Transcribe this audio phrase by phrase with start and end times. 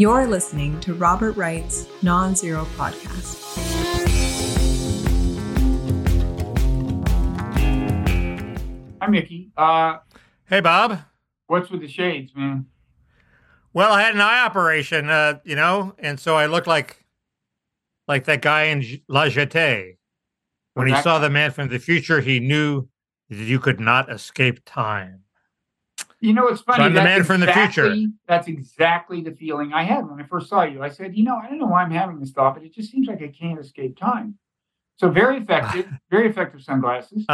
[0.00, 3.36] You're listening to Robert Wright's Nonzero Podcast.
[9.00, 9.50] Hi, Mickey.
[9.56, 9.98] Uh,
[10.46, 10.98] Hey, Bob.
[11.48, 12.66] what's with the shades, man?
[13.74, 17.04] Well, I had an eye operation, uh, you know, and so I looked like
[18.08, 19.98] like that guy in La Jetée.
[20.74, 22.88] When he That- saw the man from the future, he knew
[23.28, 25.20] that you could not escape time.
[26.20, 26.84] You know, it's funny.
[26.84, 27.94] I'm the man from the future.
[28.28, 30.82] That's exactly the feeling I had when I first saw you.
[30.82, 32.90] I said, you know, I don't know why I'm having this thought, but it just
[32.90, 34.36] seems like I can't escape time.
[34.96, 37.24] So very effective, very effective sunglasses.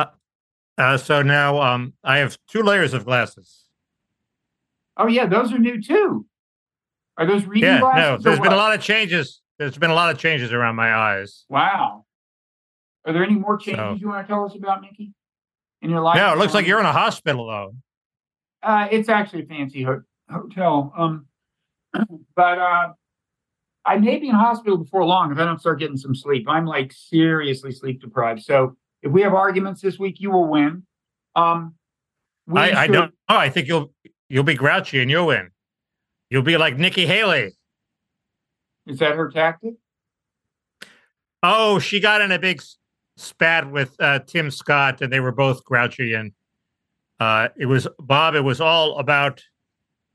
[0.78, 3.64] Uh, so now um, I have two layers of glasses.
[4.96, 6.26] Oh yeah, those are new too.
[7.18, 8.24] Are those reading yeah, glasses?
[8.24, 9.42] no, there's been a lot of changes.
[9.58, 11.44] There's been a lot of changes around my eyes.
[11.48, 12.04] Wow.
[13.04, 15.12] Are there any more changes So- you want to tell us about, Mickey?
[15.82, 16.16] In your life?
[16.16, 17.74] No, it looks like you're in a hospital though.
[18.66, 20.92] Uh, it's actually a fancy ho- hotel.
[20.98, 21.26] Um,
[22.36, 22.92] but uh,
[23.84, 26.46] I may be in hospital before long if I don't start getting some sleep.
[26.48, 28.42] I'm like seriously sleep deprived.
[28.42, 30.84] So if we have arguments this week, you will win.
[31.36, 31.76] Um,
[32.48, 33.14] we I, I don't.
[33.28, 33.94] Oh, I think you'll
[34.28, 35.50] you'll be grouchy and you'll win.
[36.28, 37.52] You'll be like Nikki Haley.
[38.88, 39.74] Is that her tactic?
[41.44, 42.60] Oh, she got in a big
[43.16, 46.14] spat with uh, Tim Scott, and they were both grouchy.
[46.14, 46.32] And
[47.20, 48.34] uh, it was Bob.
[48.34, 49.42] It was all about.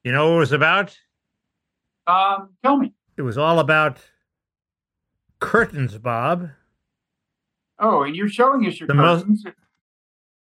[0.04, 0.98] You know, what it was about.
[2.08, 2.94] Um, tell me.
[3.18, 4.00] It was all about
[5.40, 6.50] curtains, Bob.
[7.80, 9.46] Oh, and you're showing us your The most- curtains.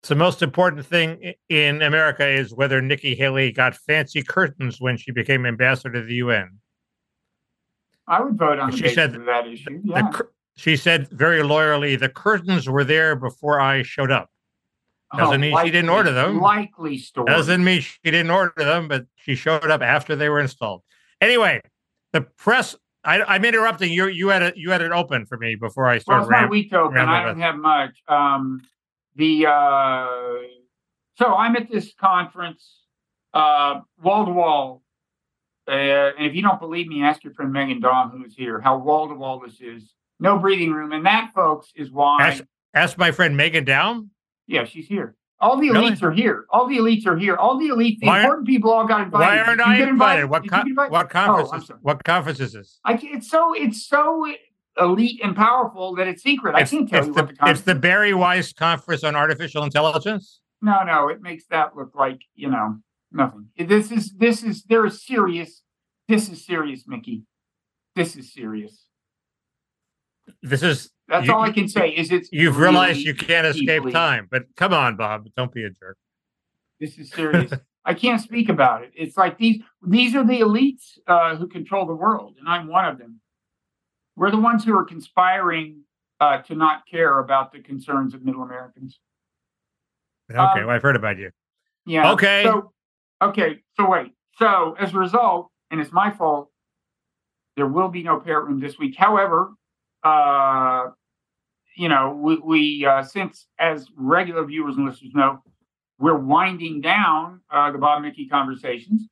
[0.02, 4.96] It's the most important thing in America is whether Nikki Haley got fancy curtains when
[4.96, 6.58] she became ambassador to the UN.
[8.08, 9.80] I would vote on the She said that issue.
[9.84, 10.10] Yeah.
[10.10, 14.30] cur- she said very loyally, "The curtains were there before I showed up."
[15.16, 16.40] Doesn't mean she didn't order them.
[16.40, 17.26] Likely story.
[17.26, 20.82] Doesn't mean she didn't order them, but she showed up after they were installed.
[21.20, 21.60] Anyway,
[22.12, 22.76] the press.
[23.02, 24.06] I, I'm interrupting you.
[24.08, 24.56] You had it.
[24.56, 26.22] You had it open for me before I Well, started.
[26.24, 26.98] it's my week open.
[26.98, 27.96] I don't have much.
[28.06, 28.60] Um,
[29.16, 30.06] the uh,
[31.16, 32.82] so I'm at this conference,
[33.34, 34.82] uh, wall to wall.
[35.66, 38.78] Uh, and if you don't believe me, ask your friend Meghan Daum, who's here, how
[38.78, 39.92] wall to wall this is.
[40.18, 42.18] No breathing room, and that, folks, is why.
[42.20, 42.44] Ask,
[42.74, 44.08] ask my friend Meghan Daum.
[44.50, 45.14] Yeah, she's here.
[45.40, 45.92] All the Really?
[45.92, 46.44] elites are here.
[46.50, 47.36] All the elites are here.
[47.36, 49.24] All the elites, the Why- important people, all got invited.
[49.26, 50.24] Why aren't I invited?
[50.26, 50.92] What Did you con- get invited?
[50.92, 51.50] what oh, conference?
[51.52, 52.80] Oh, is, what conference is this?
[52.84, 54.26] I, it's so it's so
[54.78, 56.56] elite and powerful that it's secret.
[56.56, 57.74] I It's, can't tell you the, what the conference it's the.
[57.76, 60.40] Bari Weiss conference on artificial intelligence.
[60.60, 62.78] No, no, it makes that look like you know
[63.12, 63.46] nothing.
[63.56, 65.62] This is this is there is serious.
[66.08, 67.22] This is serious, Mickey.
[67.96, 68.84] This is serious.
[70.42, 71.90] This is That's You- all I can say.
[71.90, 74.28] Is it's you've really realized you can't escape deeply- time.
[74.30, 75.98] But come on, Bob, don't be a jerk.
[76.78, 77.52] This is serious.
[77.84, 78.92] I can't speak about it.
[78.94, 82.84] It's like these these are the elites uh, who control the world, and I'm one
[82.84, 83.20] of them.
[84.16, 85.82] We're the ones who are conspiring
[86.20, 89.00] uh, to not care about the concerns of Middle Americans.
[90.30, 91.30] Okay, Um, well, I've heard about you.
[91.86, 92.12] Yeah.
[92.12, 92.42] Okay.
[92.44, 92.72] So,
[93.22, 93.60] okay.
[93.76, 94.12] So wait.
[94.38, 96.50] So as a result, and it's my fault,
[97.56, 98.94] there will be no parrot room this week.
[98.96, 99.52] However,
[100.04, 100.88] uh,
[101.80, 105.42] you know, we, we uh, since as regular viewers and listeners know,
[105.98, 109.08] we're winding down uh, the Bob Mickey conversations.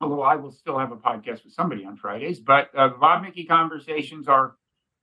[0.00, 3.22] Although I will still have a podcast with somebody on Fridays, but uh, the Bob
[3.22, 4.54] Mickey conversations are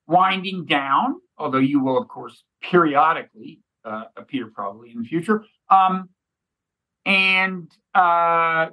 [0.07, 1.15] winding down.
[1.37, 5.43] Although you will, of course, periodically uh, appear probably in the future.
[5.69, 6.07] Um,
[7.05, 8.67] and uh,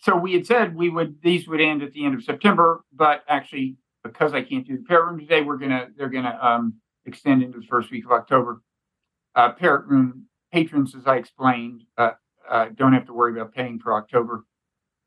[0.00, 3.24] so we had said we would these would end at the end of September, but
[3.28, 7.42] actually because I can't do the parrot room today, we're gonna they're gonna um, extend
[7.42, 8.62] into the first week of October.
[9.34, 12.12] Uh, parrot room patrons, as I explained, uh,
[12.48, 14.44] uh, don't have to worry about paying for October.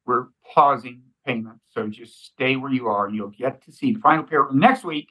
[0.06, 4.24] We're pausing payments, so just stay where you are, you'll get to see the final
[4.24, 5.10] parrot room next week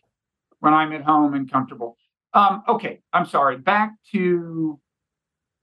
[0.61, 1.97] when I'm at home and comfortable.
[2.35, 3.57] Um, okay, I'm sorry.
[3.57, 4.79] Back to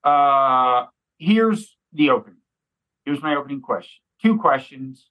[0.03, 0.85] uh,
[1.17, 2.39] here's the opening.
[3.05, 4.01] Here's my opening question.
[4.21, 5.09] Two questions.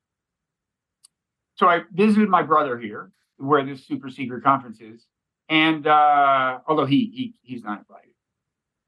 [1.57, 5.07] So I visited my brother here, where this super secret conference is,
[5.49, 8.13] and uh, although he he he's not invited,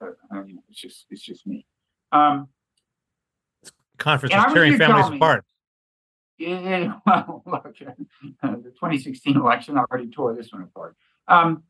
[0.01, 1.67] but, uh, you know, it's just it's just me.
[2.13, 2.49] Um,
[3.99, 5.45] Conference I is tearing families me- apart.
[6.39, 10.97] yeah, well, look, uh, the 2016 election already tore this one apart.
[11.29, 11.63] Um,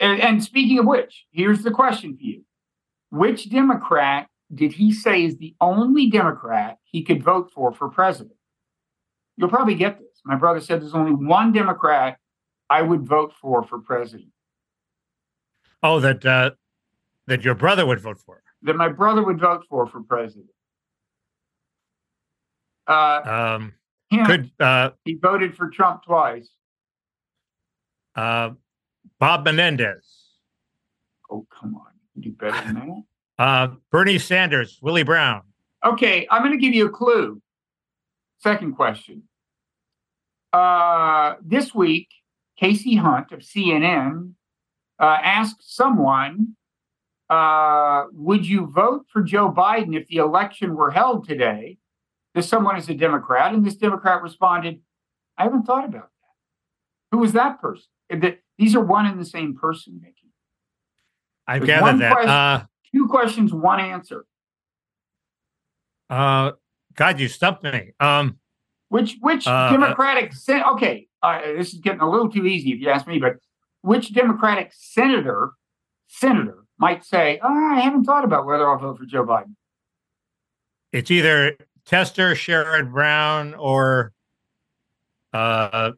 [0.00, 2.44] and, and speaking of which, here's the question for you:
[3.10, 8.36] Which Democrat did he say is the only Democrat he could vote for for president?
[9.36, 10.20] You'll probably get this.
[10.24, 12.18] My brother said there's only one Democrat
[12.70, 14.30] I would vote for for president.
[15.82, 16.50] Oh, that uh,
[17.26, 18.42] that your brother would vote for.
[18.62, 20.48] That my brother would vote for for president.
[22.86, 23.20] Uh,
[23.56, 23.74] Um,
[24.10, 26.48] Hint, Could uh, he voted for Trump twice.
[28.16, 28.50] uh,
[29.20, 30.06] Bob Menendez,
[31.30, 31.92] Oh, come on.
[32.14, 33.02] You do better than that.
[33.42, 35.42] uh, Bernie Sanders, Willie Brown.
[35.84, 37.40] Okay, I'm going to give you a clue.
[38.42, 39.24] Second question.
[40.52, 42.08] Uh, this week,
[42.60, 44.32] Kasie Hunt of CNN
[44.98, 46.56] uh, asked someone,
[47.30, 51.78] uh, Would you vote for Joe Biden if the election were held today?
[52.34, 54.80] This someone is a Democrat, and this Democrat responded,
[55.36, 57.12] I haven't thought about that.
[57.12, 57.86] Who was that person?
[58.10, 60.14] Th- These are one and the same person, Mickey.
[61.46, 62.12] I've There's gathered that.
[62.12, 64.24] question- Uh, Two questions, one answer.
[66.10, 66.52] uh,
[66.94, 67.92] God, you stumped me.
[68.00, 68.38] Um,
[68.88, 72.80] Which which Uh, Democratic sen- okay, uh, this is getting a little too easy if
[72.80, 73.36] you ask me, but
[73.82, 75.52] which Democratic senator
[76.06, 79.54] senator might say, oh, I haven't thought about whether I'll vote for Joe Biden.
[80.92, 84.12] it's either Tester, Sherrod Brown, or
[85.32, 85.92] uh,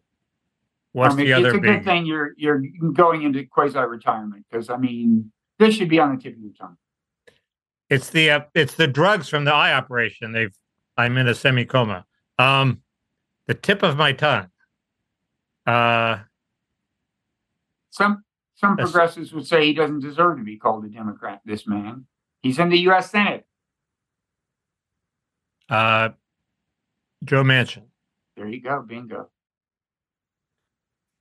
[0.92, 1.70] what's I mean, the other it's a big?
[1.78, 6.16] good thing you're you're going into quasi retirement because I mean this should be on
[6.16, 6.76] the tip of your tongue.
[7.88, 10.32] It's the uh, it's the drugs from the eye operation.
[10.32, 10.54] They've
[10.96, 12.04] I'm in a semi coma.
[12.40, 12.82] Um,
[13.46, 14.48] the tip of my tongue.
[15.66, 16.20] Uh,
[17.90, 21.40] Some some progressives would say he doesn't deserve to be called a Democrat.
[21.44, 22.06] This man,
[22.42, 23.10] he's in the U.S.
[23.10, 23.44] Senate.
[25.68, 26.10] uh,
[27.24, 27.84] Joe Manchin.
[28.36, 29.28] There you go, bingo.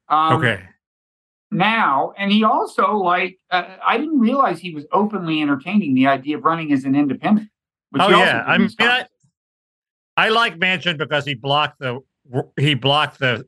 [0.08, 0.64] Um, Okay.
[1.52, 6.36] now and he also like uh, i didn't realize he was openly entertaining the idea
[6.38, 7.50] of running as an independent
[7.92, 9.06] which Oh yeah, I mean, I.
[10.20, 12.02] I like Manchin because he blocked the
[12.58, 13.46] he blocked the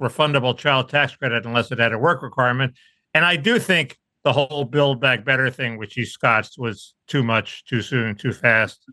[0.00, 2.74] refundable child tax credit unless it had a work requirement,
[3.12, 7.22] and I do think the whole Build Back Better thing, which he scotched, was too
[7.22, 8.86] much, too soon, too fast,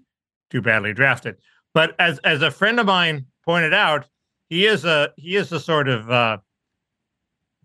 [0.50, 1.36] too badly drafted.
[1.74, 4.06] But as as a friend of mine pointed out,
[4.50, 6.40] he is a he is a sort of uh,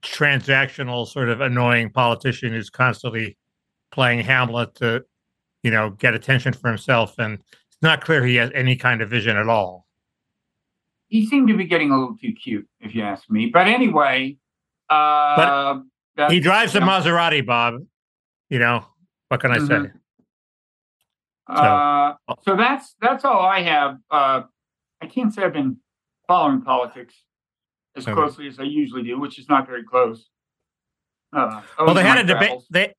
[0.03, 3.37] transactional, sort of annoying politician who's constantly
[3.91, 5.05] playing Hamlet to,
[5.65, 7.41] you know, get attention for himself, and
[7.83, 9.87] not clear he has any kind of vision at all.
[11.09, 14.37] he seemed to be getting a little too cute if you ask me but anyway
[14.91, 15.81] uh
[16.17, 17.75] that's- He drives a Maserati, Bob.
[18.51, 18.85] You know
[19.29, 19.75] what can I say?
[19.75, 19.93] Mhm.
[21.49, 22.15] uh,
[22.45, 24.43] so that's that's all i have uh
[25.01, 25.77] i can't say i've been
[26.27, 27.15] following politics
[27.97, 28.13] as Okay.
[28.15, 30.29] closely as i usually do which is not very close
[31.33, 32.59] uh, Well, they had a debate.
[32.71, 32.95] They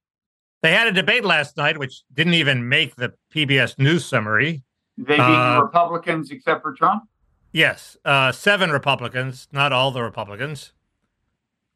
[0.61, 4.61] they had a debate last night, which didn't even make the PBS news summary.
[4.99, 7.03] They beat uh, republicans except for trump
[7.51, 10.71] Yes, uh, seven Republicans, not all the Republicans.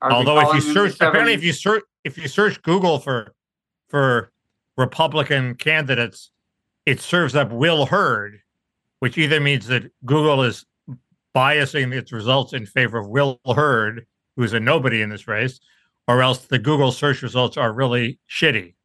[0.02, 3.34] Are Although if you search, apparently if you search if you search Google for
[3.90, 4.32] for
[4.78, 6.32] Republican candidates,
[6.86, 8.42] it serves up Will Hurd,
[9.00, 10.66] which either means that Google is
[11.36, 14.06] biasing its results in favor of Will Hurd,
[14.36, 15.60] who's a nobody in this race,
[16.08, 18.76] or else the Google search results are really shitty.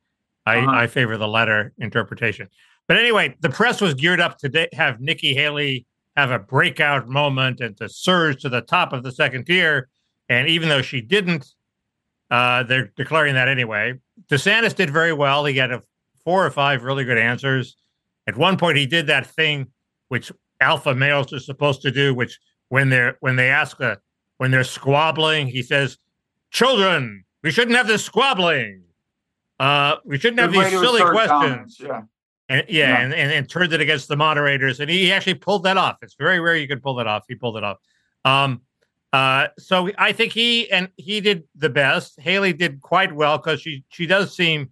[0.46, 0.70] I, Uh-huh.
[0.70, 2.48] I favor the latter interpretation.
[2.88, 7.60] But anyway, the press was geared up to have Nikki Haley have a breakout moment
[7.60, 9.88] and to surge to the top of the second tier.
[10.28, 11.46] And even though she didn't,
[12.30, 13.94] uh, they're declaring that anyway.
[14.28, 15.44] DeSantis did very well.
[15.44, 15.82] He had a,
[16.24, 17.76] four or five really good answers.
[18.26, 19.68] At one point, he did that thing
[20.08, 23.98] which alpha males are supposed to do, which when they're when they ask a
[24.36, 25.96] when they're squabbling, he says,
[26.50, 28.82] "Children, we shouldn't have this squabbling.
[29.58, 32.02] Uh, we shouldn't have Good way these silly questions." Yeah.
[32.48, 33.00] And yeah, Yeah.
[33.00, 35.98] And, and and turned it against the moderators, and he actually pulled that off.
[36.02, 37.24] It's very rare you can pull that off.
[37.28, 37.78] He pulled it off.
[38.24, 38.62] Um,
[39.12, 42.20] uh, so I think he and he did the best.
[42.20, 44.70] Haley did quite well because she she does seem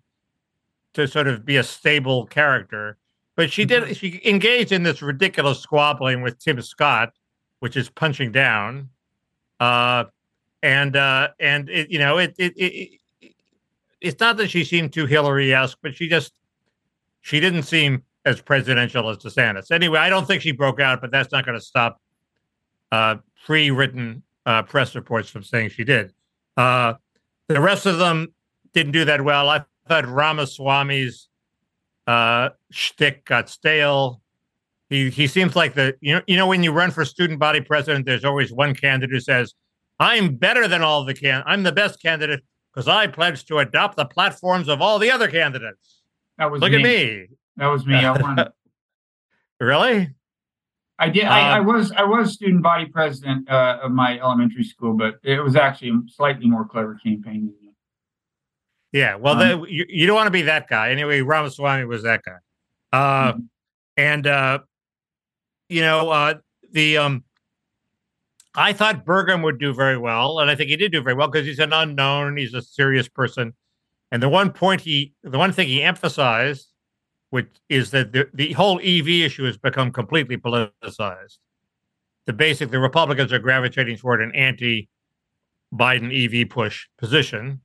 [0.95, 2.99] to sort of be a stable character,
[3.35, 7.13] but she did she engaged in this ridiculous squabbling with Tim Scott,
[7.61, 8.91] which is punching down,
[9.61, 10.05] uh,
[10.63, 13.33] and uh, and it, you know it it, it it
[14.03, 16.33] it's not that she seemed too Hillary-esque, but she just
[17.27, 19.73] she didn't seem as presidential as DeSantis.
[19.73, 22.01] Anyway, I don't think she broke out, but that's not going to stop
[22.93, 26.13] uh, pre-written uh, press reports from saying she did.
[26.57, 26.95] Uh,
[27.49, 28.33] the rest of them
[28.73, 29.49] didn't do that well.
[29.49, 31.29] I thought Ramaswamy's
[32.07, 34.23] uh, shtick got stale.
[34.89, 37.61] He he seems like the you know you know when you run for student body
[37.61, 39.53] president, there's always one candidate who says,
[39.99, 41.43] "I'm better than all the can.
[41.45, 42.43] I'm the best candidate
[42.73, 45.96] because I pledge to adopt the platforms of all the other candidates."
[46.39, 46.77] That was Look me.
[46.79, 47.27] at me.
[47.57, 47.95] That was me.
[47.97, 48.39] I won.
[49.59, 50.11] Really?
[50.99, 51.25] I did.
[51.25, 51.91] I, I Um, was.
[51.93, 56.01] I was student body president uh, of my elementary school, but it was actually a
[56.09, 57.51] slightly more clever campaign.
[58.93, 59.15] Yeah.
[59.17, 60.91] Well, Um, the, you, you don't want to be that guy.
[60.91, 62.37] Anyway, Ramaswamy was that guy.
[62.93, 63.49] Uh, Mhm.
[63.99, 64.59] And, uh,
[65.71, 66.35] you know, uh,
[66.73, 67.25] the, um,
[68.55, 71.29] I thought Burgum would do very well, and I think he did do very well
[71.29, 72.37] because he's an unknown.
[72.37, 73.55] He's a serious person,
[74.11, 76.69] and the one point he, the one thing he emphasized,
[77.31, 81.39] which is that the, the whole EV issue has become completely politicized.
[82.27, 86.11] The basic, the Republicans are gravitating toward an anti-Biden
[86.43, 87.61] EV push position,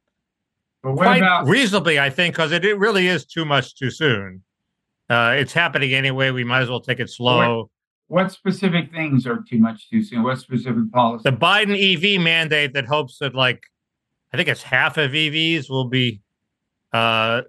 [0.83, 3.89] But what quite about reasonably, I think, because it, it really is too much too
[3.91, 4.43] soon.
[5.09, 6.31] Uh, it's happening anyway.
[6.31, 7.69] We might as well take it slow.
[8.07, 10.23] what specific things are too much too soon?
[10.23, 11.23] What specific policy?
[11.29, 13.63] The Biden EV mandate that hopes that, like,
[14.33, 16.21] I think it's half of EVs will be,
[16.93, 17.41] uh,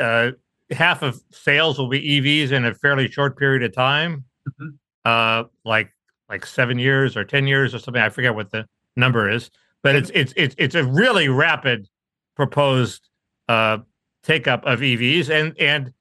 [0.00, 0.30] uh,
[0.70, 4.24] half of sales will be EVs in a fairly short period of time,
[4.60, 4.74] Mhm.
[5.04, 5.90] uh, like
[6.28, 8.02] like seven years or ten years or something.
[8.02, 8.66] I forget what the
[8.96, 9.50] number is,
[9.82, 11.86] but it's it's it's it's a really rapid
[12.36, 13.08] proposed
[13.48, 13.78] uh,
[14.22, 15.92] take up of EVs, and and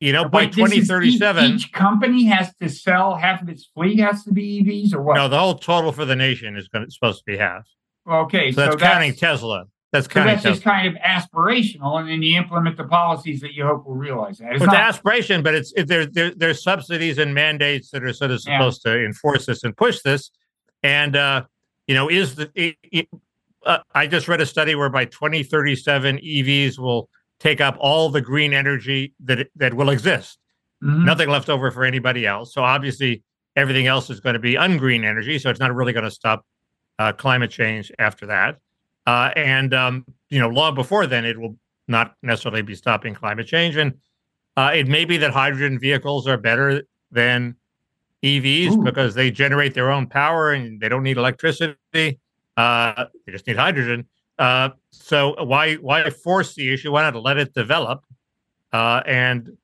[0.00, 1.44] you know by twenty thirty seven.
[1.52, 5.14] Each, company has to sell half of its fleet has to be EVs, or what?
[5.14, 7.64] No, the whole total for the nation is going to supposed to be half.
[8.06, 9.64] okay, So that's counting Tesla.
[9.94, 10.54] That's So counting that's Tesla.
[10.54, 14.38] just kind of aspirational, and then you implement the policies that you hope will realize
[14.38, 14.50] that.
[14.54, 16.32] It's Well, it's not, aspiration, but it's it, there, there.
[16.34, 18.58] There's subsidies and mandates that are sort of Yeah.
[18.58, 20.32] supposed to enforce this and push this.
[20.82, 21.44] And uh,
[21.86, 23.08] you know, is the it, it,
[23.64, 27.08] uh, I just read a study where by 2037 EVs will
[27.38, 30.38] take up all the green energy that that will exist.
[30.82, 31.04] Mhm.
[31.04, 32.52] Nothing left over for anybody else.
[32.52, 33.22] So obviously,
[33.54, 35.38] everything else is going to be ungreen energy.
[35.38, 36.44] So it's not really going to stop
[36.98, 38.58] uh, climate change after that.
[39.06, 41.56] Uh, and um, you know, long before then, it will
[41.88, 43.76] not necessarily be stopping climate change.
[43.76, 43.94] And
[44.56, 47.56] uh, it may be that hydrogen vehicles are better than
[48.22, 48.82] EVs Ooh.
[48.82, 52.18] because they generate their own power and they don't need electricity.
[52.56, 54.06] Uh, they just need hydrogen.
[54.38, 56.92] Uh, so why why force the issue?
[56.92, 58.04] Why not let it develop?
[58.72, 59.56] Uh, and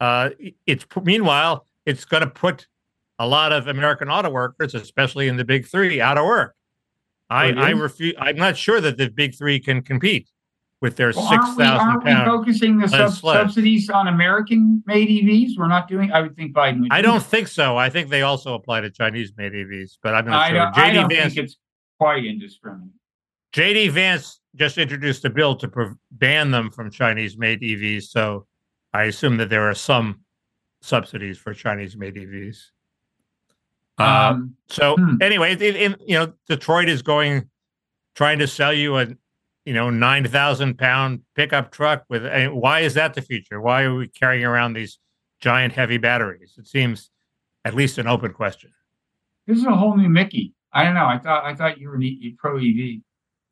[0.00, 0.30] uh,
[0.66, 2.66] it's meanwhile it's going to put
[3.18, 6.54] a lot of American auto workers, especially in the big three, out of work.
[7.34, 7.80] I, Oh, I yeah?
[7.80, 8.14] refuse.
[8.18, 10.28] I'm not sure that the big three can compete
[10.80, 15.56] with their Well, six aren't we, aren't we focusing the sub- subsidies on American-made EVs?
[15.58, 16.12] We're not doing.
[16.12, 16.92] I would think Biden would.
[16.92, 17.24] I do don't that.
[17.28, 17.76] think so.
[17.76, 20.58] I think they also apply to Chinese-made EVs, but I'm not I sure.
[20.58, 21.56] don't, I JD don't Vance, think it's
[21.98, 22.90] quite indiscriminate.
[23.52, 28.04] JD Vance just introduced a bill to prov- ban them from Chinese-made EVs.
[28.04, 28.46] So
[28.92, 30.20] I assume that there are some
[30.82, 32.58] subsidies for Chinese-made EVs.
[33.98, 35.16] Uh, Um, so hmm.
[35.20, 37.48] anyway, it, it- you know, Detroit is going,
[38.14, 39.06] trying to sell you a,
[39.64, 42.24] you know, nine thousand pound pickup truck with.
[42.52, 43.60] Why is that the future?
[43.60, 44.98] Why are we carrying around these
[45.40, 46.54] giant heavy batteries?
[46.58, 47.10] It seems
[47.64, 48.70] at least an open question.
[49.46, 50.52] this is a whole new Mickey.
[50.72, 51.06] I don't know.
[51.06, 53.00] I thought I thought you were E- pro EV.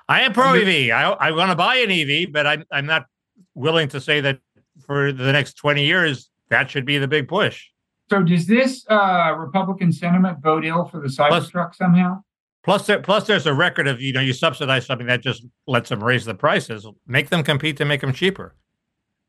[0.09, 0.91] I am pro EV.
[0.91, 3.07] I I want to buy an EV, but I'm I'm not
[3.55, 4.39] willing to say that
[4.87, 7.69] for the next twenty years that should be the big push.
[8.13, 12.23] So does this uh, Republican sentiment bode ill for the Cybertruck somehow?
[12.63, 15.89] Plus, there, plus there's a record of you know you subsidize something that just lets
[15.89, 18.55] them raise the prices, make them compete to make them cheaper.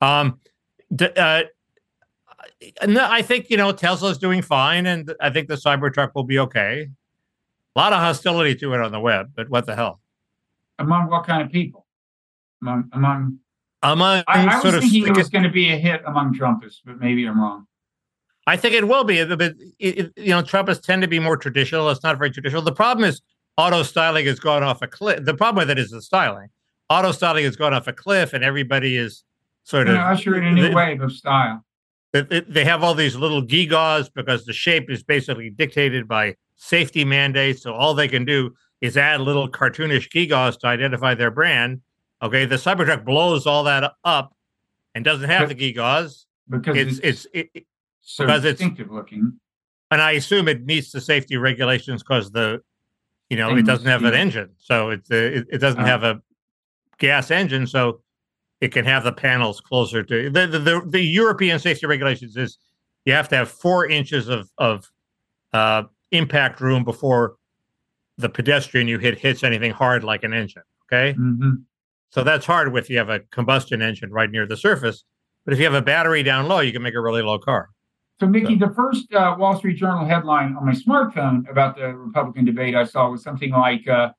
[0.02, 0.38] Um,
[0.94, 1.44] d- uh,
[2.86, 6.40] no, I think you know Tesla's doing fine, and I think the Cybertruck will be
[6.40, 6.90] okay.
[7.78, 10.02] A lot of hostility to it on the web, but what the hell?
[10.78, 11.88] Among what kind of people?
[12.62, 13.40] Among among
[13.82, 16.34] Among I, I was sort of thinking it was going to be a hit among
[16.34, 17.66] Trumpists, but maybe I'm wrong.
[18.46, 21.90] I think it will be, but you know, Trumpists tend to be more traditional.
[21.90, 22.62] It's not very traditional.
[22.62, 23.22] The problem is
[23.58, 25.24] auto styling has gone off a cliff.
[25.24, 26.50] The problem with it is the styling.
[26.90, 29.24] Auto styling has gone off a cliff, and everybody is
[29.64, 31.64] sort of know, usher in a new they- wave of style.
[32.12, 37.64] they- have all these little gewgaws because the shape is basically dictated by safety mandates.
[37.64, 41.82] So all they can do is add little cartoonish gewgaws to identify their brand.
[42.22, 44.36] Okay, the Cybertruck blows all that up
[44.94, 46.26] and doesn't have the gewgaws.
[46.50, 47.66] Because It's it's, it's it,
[48.04, 49.40] so because it's- distinctive looking.
[49.92, 52.62] and I assume it meets the safety regulations because the,
[53.30, 55.86] you know, it doesn't have an engine, so it's a, it, it doesn't Oh.
[55.86, 56.22] have a
[57.00, 58.02] gas engine, so
[58.62, 62.58] it can have the panels closer to the the, the, the European safety regulations is
[63.06, 64.92] you have to have four inches of of
[65.54, 67.36] uh, impact room before
[68.18, 70.64] the pedestrian you hit hits anything hard like an engine.
[70.86, 71.54] Okay, hmm
[72.12, 75.04] so that's hard if you have a combustion engine right near the surface,
[75.46, 77.70] but if you have a battery down low, you can make a really low car.
[78.20, 82.46] So, Mickey, the first uh, Wall Street Journal headline on my smartphone about the Republican
[82.46, 84.12] debate I saw was something like uh,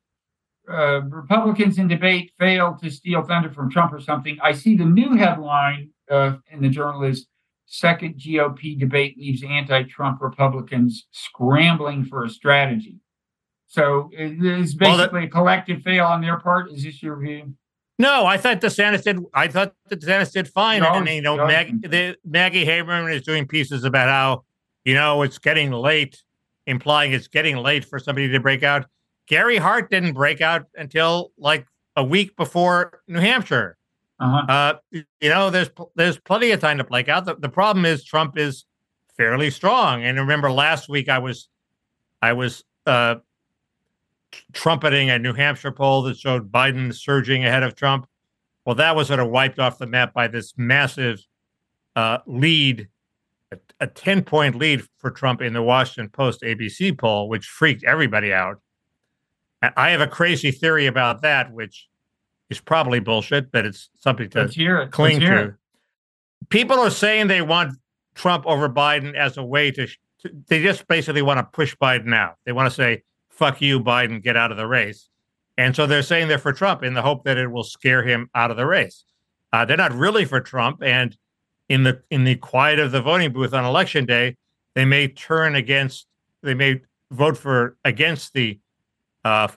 [0.69, 4.37] uh, Republicans in debate failed to steal thunder from Trump or something.
[4.43, 7.27] I see the new headline uh, in the journal is
[7.67, 12.99] second GOP debate leaves anti Trump Republicans scrambling for a strategy.
[13.67, 16.71] So, it is Well, that- basically a collective fail on their part.
[16.73, 17.55] Is this your view?
[17.99, 19.21] No, I thought DeSantis did.
[19.35, 21.47] I thought that DeSantis did fine, No, and you know, no.
[21.47, 24.45] Mag, the, Maggie Haberman is doing pieces about how
[24.85, 26.23] you know it's getting late
[26.67, 28.87] implying it's getting late for somebody to break out.
[29.27, 33.77] Gary Hart didn't break out until like a week before New Hampshire.
[34.21, 34.47] Uh-huh.
[34.49, 37.25] Uh, you know, there's there's plenty of time to break out.
[37.25, 38.65] The, the problem is Trump is
[39.17, 40.05] fairly strong.
[40.05, 41.49] And remember, last week I was
[42.23, 43.17] I was uh,
[44.53, 48.07] trumpeting a New Hampshire poll that showed Biden surging ahead of Trump.
[48.65, 51.25] Well, that was sort of wiped off the map by this massive
[51.97, 52.89] uh, lead,
[53.53, 57.85] a, a 10 point lead for Trump in the Washington Post ABC poll, which freaked
[57.85, 58.61] everybody out.
[59.77, 61.89] I have a crazy theory about that, which
[62.51, 64.41] is probably bullshit, but it's something to
[64.83, 64.91] it.
[64.91, 65.45] cling to.
[65.45, 65.55] it.
[66.51, 67.75] People are saying they want
[68.15, 72.15] Trump over Biden as a way to, to they just basically want to push Biden
[72.15, 72.37] out.
[72.45, 73.03] They want to say,
[73.37, 75.09] fuck you, Biden, get out of the race.
[75.57, 78.29] And so they're saying they're for Trump in the hope that it will scare him
[78.35, 79.05] out of the race.
[79.53, 80.83] Uh, they're not really for Trump.
[80.83, 81.17] And
[81.69, 84.37] in the in the quiet of the voting booth on election day,
[84.75, 86.07] they may turn against
[86.43, 88.59] they may vote for against the
[89.25, 89.49] uh,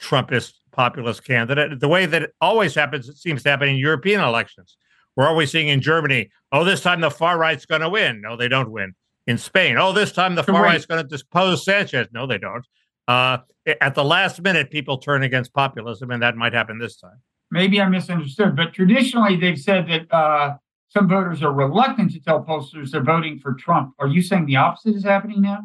[0.00, 1.80] Trumpist populist candidate.
[1.80, 4.76] The way that it always happens, it seems to happen in European elections.
[5.14, 8.20] We're always seeing in Germany, oh, this time the far right's going to win.
[8.20, 8.94] No, they don't win.
[9.26, 10.72] In Spain, oh, this time the far Right.
[10.72, 12.08] right's going to depose Sanchez.
[12.12, 12.66] No, they don't.
[13.08, 13.38] Uh,
[13.80, 17.20] at the last minute, people turn against populism, and that might happen this time.
[17.50, 20.56] Maybe I misunderstood, but traditionally they've said that uh,
[20.88, 23.94] some voters are reluctant to tell pollsters they're voting for Trump.
[23.98, 25.60] Are you saying the opposite is happening now?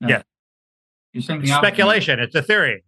[0.00, 0.08] No.
[0.08, 0.22] Yeah.
[1.12, 1.68] You're saying the It's opposite.
[1.68, 2.20] speculation.
[2.20, 2.82] It's a theory.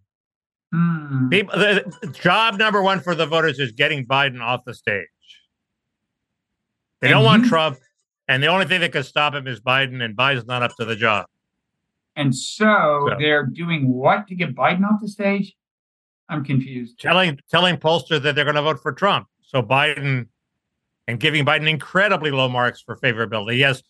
[0.75, 1.29] Hmm.
[1.29, 5.07] People, the, job number one for the voters is getting Biden off the stage.
[7.01, 7.79] They And don't want Trump,
[8.29, 10.85] and the only thing that could stop him is Biden, and Biden's not up to
[10.85, 11.27] the job.
[12.17, 15.55] And so, So- they're doing what to get Biden off the stage?
[16.29, 16.99] I'm confused.
[16.99, 19.29] Telling telling pollsters that they're going to vote for Trump.
[19.43, 20.27] So Biden,
[21.07, 23.53] and giving Biden incredibly low marks for favorability.
[23.55, 23.83] He has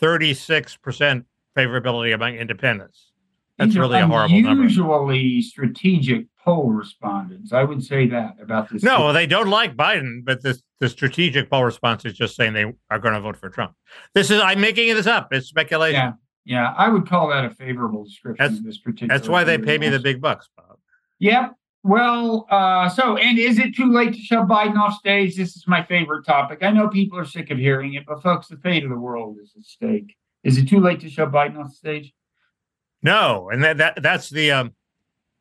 [0.00, 1.24] 36%
[1.56, 3.12] favorability among independents.
[3.58, 4.62] That's These really a horrible number.
[4.62, 7.52] Unusually strategic poll respondents.
[7.52, 8.82] I would say that about this.
[8.82, 12.72] No, they don't like Biden, but the, the strategic poll response is just saying they
[12.90, 13.74] are going to vote for Trump.
[14.14, 15.28] This is I'm making this up.
[15.32, 15.94] It's speculation.
[16.00, 16.12] Yeah,
[16.44, 19.14] yeah, I would call that a favorable description That's- of this particular.
[19.14, 20.78] That's why they pay me the big bucks, Bob.
[21.18, 21.54] Yep.
[21.84, 25.36] Well, uh, so and is it too late to shove Biden off stage?
[25.36, 26.60] This is my favorite topic.
[26.62, 29.38] I know people are sick of hearing it, but folks, the fate of the world
[29.42, 30.16] is at stake.
[30.44, 32.12] Is it too late to shove Biden off stage?
[33.02, 34.74] No, and that, that that's the um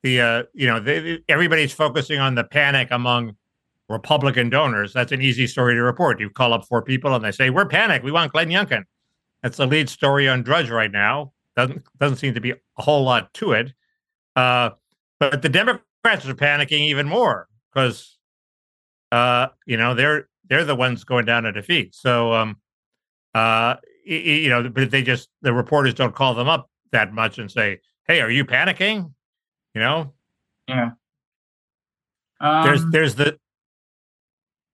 [0.01, 3.35] the uh you know they, everybody's focusing on the panic among
[3.87, 4.93] Republican donors.
[4.93, 6.19] That's an easy story to report.
[6.19, 8.03] You call up four people and they say we're panicked.
[8.03, 8.83] We want Glenn Youngkin.
[9.43, 11.33] That's the lead story on Drudge right now.
[11.55, 13.73] Doesn't doesn't seem to be a whole lot to it.
[14.35, 14.71] Uh,
[15.19, 18.17] but the Democrats are panicking even more because
[19.11, 21.93] uh you know they're they're the ones going down a defeat.
[21.93, 22.57] So um
[23.35, 23.75] uh
[24.07, 27.37] y- y- you know but they just the reporters don't call them up that much
[27.39, 29.11] and say, "Hey, are you panicking?"
[29.73, 30.13] You know,
[30.67, 30.91] Yeah.
[32.39, 33.39] Um, there's there's the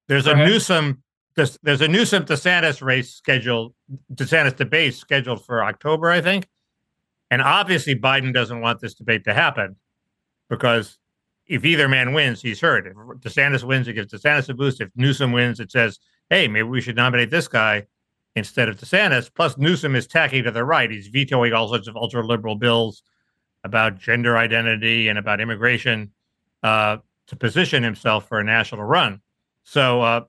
[0.07, 0.47] there's a ahead.
[0.47, 1.03] Newsom
[1.37, 3.73] there's, there's a Newsom DeSantis race scheduled
[4.13, 6.47] DeSantis debate scheduled for October, I think,
[7.29, 9.75] and obviously Biden doesn't want this debate to happen
[10.49, 10.97] because
[11.45, 12.87] if either man wins, he's hurt.
[12.87, 14.81] If DeSantis wins, it gives DeSantis a boost.
[14.81, 17.85] If Newsom wins, it says, "Hey, maybe we should nominate this guy."
[18.35, 20.91] Instead of DeSantis, plus Newsom is tacking to the right.
[20.91, 23.01] He's vetoing all sorts of ultra liberal bills
[23.63, 26.11] about gender identity and about immigration
[26.61, 26.97] uh,
[27.27, 29.21] to position himself for a national run.
[29.63, 30.21] So uh,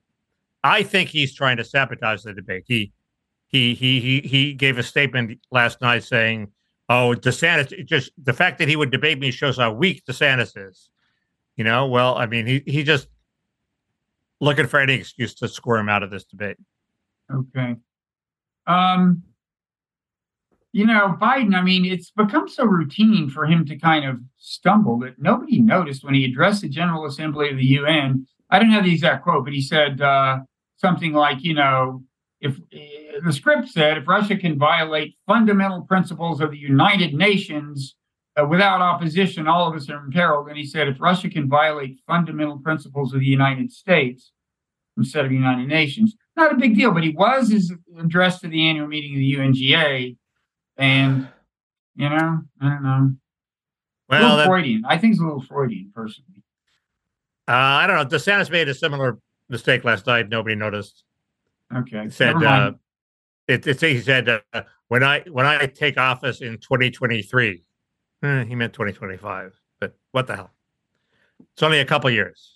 [0.63, 2.63] I think he's trying to sabotage the debate.
[2.67, 2.91] He
[3.47, 6.51] he he he he gave a statement last night saying,
[6.89, 10.89] "Oh, DeSantis just the fact that he would debate me shows how weak DeSantis is."
[11.55, 13.07] You know, well, I mean, he he just
[14.39, 16.57] looking for any excuse to squirm out of this debate.
[17.31, 17.75] Okay.
[18.67, 19.23] Um,
[20.71, 24.99] you know, Biden, I mean, it's become so routine for him to kind of stumble
[24.99, 28.27] that nobody noticed when he addressed the General Assembly of the UN.
[28.51, 30.39] I don't have the exact quote, but he said uh,
[30.79, 32.03] something like, you know,
[32.41, 37.95] if uh, the script said, if Russia can violate fundamental principles of the United Nations
[38.39, 40.47] uh, without opposition, all of us are imperiled.
[40.47, 44.31] And he said, if Russia can violate fundamental principles of the United States
[44.97, 48.47] instead of the United Nations, not a big deal, but he was his address to
[48.47, 50.15] the annual meeting of the UNGA,
[50.77, 51.27] and
[51.95, 53.13] you know, I don't know,
[54.07, 54.83] Well, that, uh, Freudian.
[54.87, 56.41] I think it's a little Freudian, personally.
[57.49, 58.17] I don't know.
[58.17, 59.17] DeSantis made a similar
[59.49, 60.29] mistake last night.
[60.29, 61.03] Nobody noticed.
[61.75, 62.75] Okay, He said uh, mind.
[63.47, 63.81] it, it.
[63.81, 67.63] He said uh, when I when I take office in 2023,
[68.23, 69.59] eh, he meant 2025.
[69.79, 70.51] But what the hell?
[71.53, 72.55] It's only a couple years.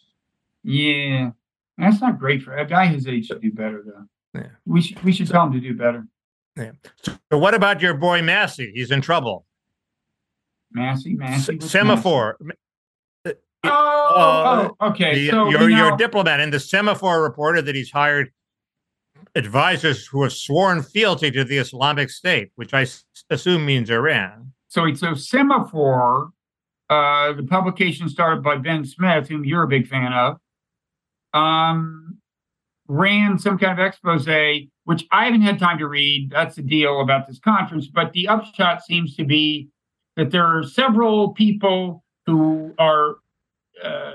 [0.63, 1.31] yeah,
[1.77, 3.27] that's not great for a guy his age.
[3.29, 4.39] to do better, though.
[4.39, 4.47] Yeah.
[4.65, 6.07] We should we should tell him to do better.
[6.57, 6.71] Yeah.
[7.03, 8.71] So what about your boy Massey?
[8.73, 9.45] He's in trouble.
[10.71, 11.57] Massey, Massey.
[11.61, 12.33] S- Semafor.
[12.39, 12.57] Massey?
[13.65, 15.15] Oh, oh, okay.
[15.15, 18.31] The, so you're, now, you're a diplomat, and the Semafor reported that he's hired
[19.35, 24.51] advisors who have sworn fealty to the Islamic State, which I s- assume means Iran.
[24.67, 26.29] so it's a Semafor.
[26.89, 30.37] Uh, the publication started by Ben Smith, whom you're a big fan of.
[31.33, 32.19] Um,
[32.87, 34.27] ran some kind of expose,
[34.83, 36.29] which I haven't had time to read.
[36.29, 37.87] That's the deal about this conference.
[37.87, 39.69] But the upshot seems to be
[40.17, 43.15] that there are several people who are
[43.83, 44.11] uh,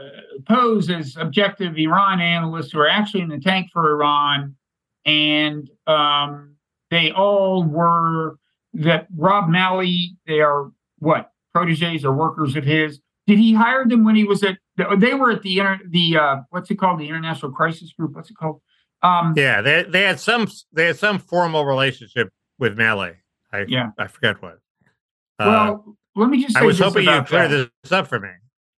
[0.46, 4.56] posed as objective Iran analysts who are actually in the tank for Iran,
[5.04, 6.56] and um,
[6.90, 8.38] they all were
[8.74, 10.16] that Rob Malley.
[10.26, 13.00] They are what proteges or workers of his.
[13.26, 14.58] Did he hire them when he was at?
[14.76, 17.00] They were at the inter, the uh, what's it called?
[17.00, 18.14] The International Crisis Group.
[18.14, 18.60] What's it called?
[19.02, 23.12] Um, Yeah, they they had some they had some formal relationship with Malley.
[23.52, 23.90] I Yeah.
[23.98, 24.58] I forget what.
[25.38, 28.30] Uh, well, let me just say I was hoping you'd clear this up for me.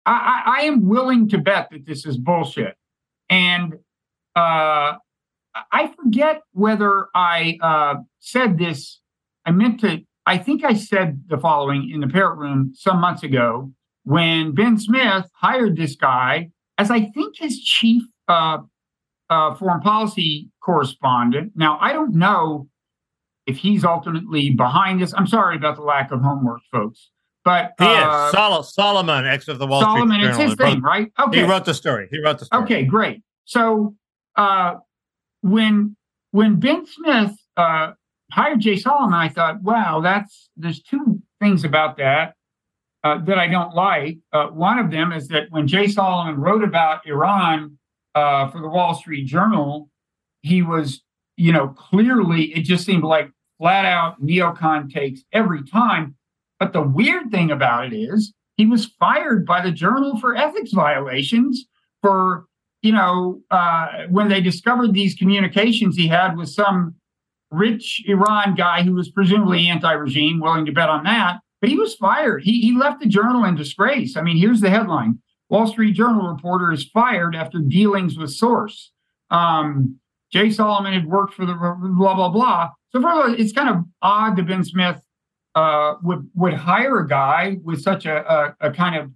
[0.08, 2.76] I, I, am willing to bet that this is bullshit.
[3.28, 3.74] And
[4.34, 4.94] uh,
[5.72, 9.00] I forget whether I uh, said this.
[9.44, 13.22] I meant to, I think I said the following in the parrot room some months
[13.22, 13.72] ago
[14.04, 18.58] when Ben Smith hired this guy as I think his chief uh,
[19.30, 21.52] uh, foreign policy correspondent.
[21.54, 22.68] Now, I don't know
[23.46, 25.12] if he's ultimately behind this.
[25.14, 27.10] I'm sorry about the lack of homework, folks.
[27.48, 30.50] But He uh, is Sol- Solomon, ex of the Wall Solomon, Street it's Journal.
[30.50, 31.12] his He wrote- thing, right?
[31.18, 31.38] Okay.
[31.38, 32.08] He wrote the story.
[32.10, 32.62] He wrote the story.
[32.64, 33.22] Okay, great.
[33.46, 33.94] So
[34.36, 34.74] uh,
[35.40, 35.96] when
[36.32, 37.92] when Ben Smith uh,
[38.30, 42.34] hired Jay Solomon, I thought, wow, that's there's two things about that
[43.02, 44.18] uh, that I don't like.
[44.30, 47.78] Uh, one of them is that when Jay Solomon wrote about Iran
[48.14, 49.88] uh, for the Wall Street Journal,
[50.42, 51.00] he was,
[51.38, 56.14] you know, clearly it just seemed like flat out neocon takes every time.
[56.58, 60.72] But the weird thing about it is he was fired by the Journal for ethics
[60.72, 61.64] violations
[62.02, 62.46] for
[62.82, 66.94] you know uh, when they discovered these communications he had with some
[67.50, 71.38] rich Iran guy who was presumably anti-regime, willing to bet on that.
[71.60, 72.42] But he was fired.
[72.44, 74.16] He he left the journal in disgrace.
[74.16, 78.92] I mean, here's the headline: Wall Street Journal reporter is fired after dealings with source.
[79.30, 79.98] Um,
[80.32, 82.70] Jay Solomon had worked for the blah blah blah.
[82.90, 85.00] So first all, it's kind of odd that Ben Smith
[85.54, 88.24] uh, would would hire a guy with such a
[88.60, 89.10] a, a kind of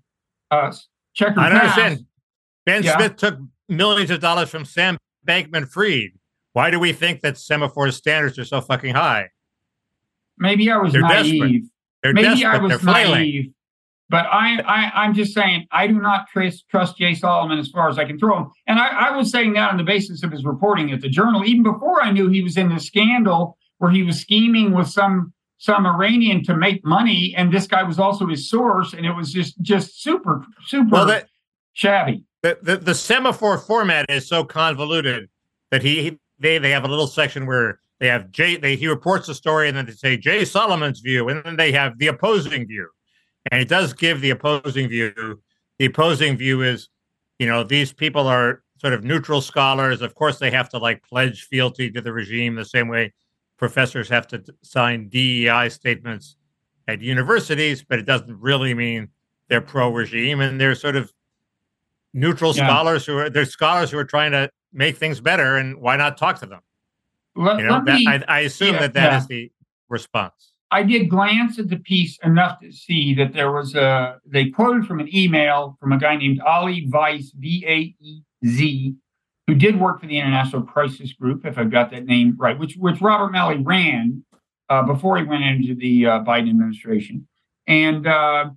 [0.50, 0.74] uh,
[1.14, 1.78] checkered I don't past.
[1.78, 2.06] understand.
[2.66, 2.96] Ben Yeah.
[2.96, 6.10] Smith took millions of dollars from Sam Bankman Fried.
[6.52, 9.30] Why do we think that Semafor standards are so fucking high?
[10.38, 11.40] Maybe I was They're naive.
[11.40, 11.62] desperate.
[12.02, 12.48] They're Maybe desperate.
[12.48, 13.14] I They're was flailing.
[13.20, 13.50] naive.
[14.10, 17.88] But I, I, I'm just saying, I do not trust, trust Jay Solomon as far
[17.88, 18.50] as I can throw him.
[18.66, 21.44] And I, I was saying that on the basis of his reporting at the Journal,
[21.46, 25.32] even before I knew he was in the scandal where he was scheming with some
[25.62, 29.32] some Iranian to make money, and this guy was also his source, and it was
[29.32, 31.24] just just super super Well, the,
[31.72, 32.24] shabby.
[32.42, 35.28] the, the, the Semafor format is so convoluted
[35.70, 38.88] that he, he they they have a little section where they have Jay they he
[38.88, 42.08] reports the story and then they say Jay Solomon's view and then they have the
[42.08, 42.88] opposing view.
[43.52, 45.40] And it does give the opposing view.
[45.78, 46.88] The opposing view is,
[47.38, 50.02] you know, these people are sort of neutral scholars.
[50.02, 53.12] Of course, they have to like pledge fealty to the regime the same way
[53.62, 56.34] professors have to sign DEI statements
[56.88, 59.06] at universities, but it doesn't really mean
[59.48, 61.12] they're pro-regime and they're sort of
[62.12, 62.66] neutral Yeah.
[62.66, 66.18] scholars who are they're scholars who are trying to make things better and why not
[66.18, 66.58] talk to them
[67.36, 69.36] Let, you know that me, I, I assume yeah, that that is yeah.
[69.36, 69.52] the
[69.88, 74.46] response I did glance at the piece enough to see that there was a they
[74.50, 78.96] quoted from an email from a guy named Ali Vaez, V A E Z,
[79.52, 82.76] who did work for the International Crisis Group, if I've got that name right, which
[82.76, 84.24] which Robert Malley ran
[84.70, 87.28] uh, before he went into the uh, Biden administration,
[87.66, 88.48] and uh,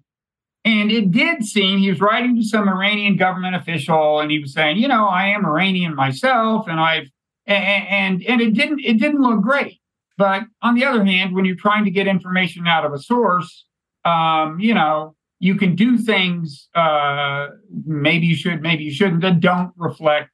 [0.63, 4.53] and it did seem he was writing to some Iranian government official, and he was
[4.53, 7.10] saying, you know, I am Iranian myself, and I've
[7.45, 9.79] and and, it didn't it didn't look great.
[10.17, 13.65] But on the other hand, when you're trying to get information out of a source,
[14.05, 16.69] um, you know, you can do things.
[16.73, 17.47] Uh,
[17.86, 19.23] maybe you should, maybe you shouldn't.
[19.23, 20.29] That don't reflect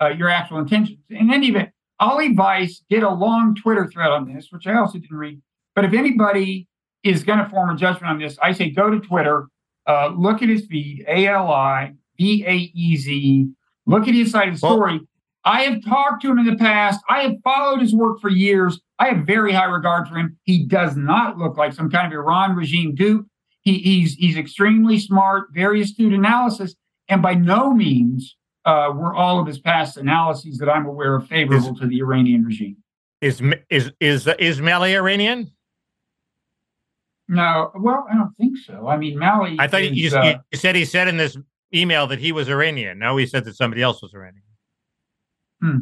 [0.00, 0.98] uh, your actual intentions.
[1.10, 4.98] In any event, Ali Vaez did a long Twitter thread on this, which I also
[4.98, 5.40] didn't read.
[5.74, 6.68] But if anybody
[7.02, 9.48] is going to form a judgment on this, I say go to Twitter,
[9.86, 13.48] uh, look at his feed, A L I B A E Z.
[13.86, 15.00] Look at his side of the Well- story.
[15.44, 17.00] I have talked to him in the past.
[17.08, 18.80] I have followed his work for years.
[18.98, 20.36] I have very high regard for him.
[20.42, 23.26] He does not look like some kind of Iran regime dupe.
[23.60, 26.74] He, he's he's extremely smart, very astute analysis,
[27.08, 31.26] and by no means uh, were all of his past analyses that I'm aware of
[31.28, 32.76] favorable to the Iranian regime.
[33.22, 35.50] is is is is Malley iranian
[37.28, 38.86] No, well, I don't think so.
[38.88, 39.56] I mean, Malley.
[39.58, 41.36] I thought is, you, uh, you said he said in this
[41.74, 42.98] email that he was Iranian.
[42.98, 44.42] No, he said that somebody else was Iranian.
[45.62, 45.76] Hmm.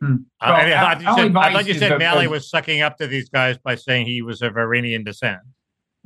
[0.00, 0.14] Hmm.
[0.40, 2.82] Uh, Well, and I, thought you said, I thought you said Malley a- was sucking
[2.82, 5.40] up to these guys by saying he was of Iranian descent.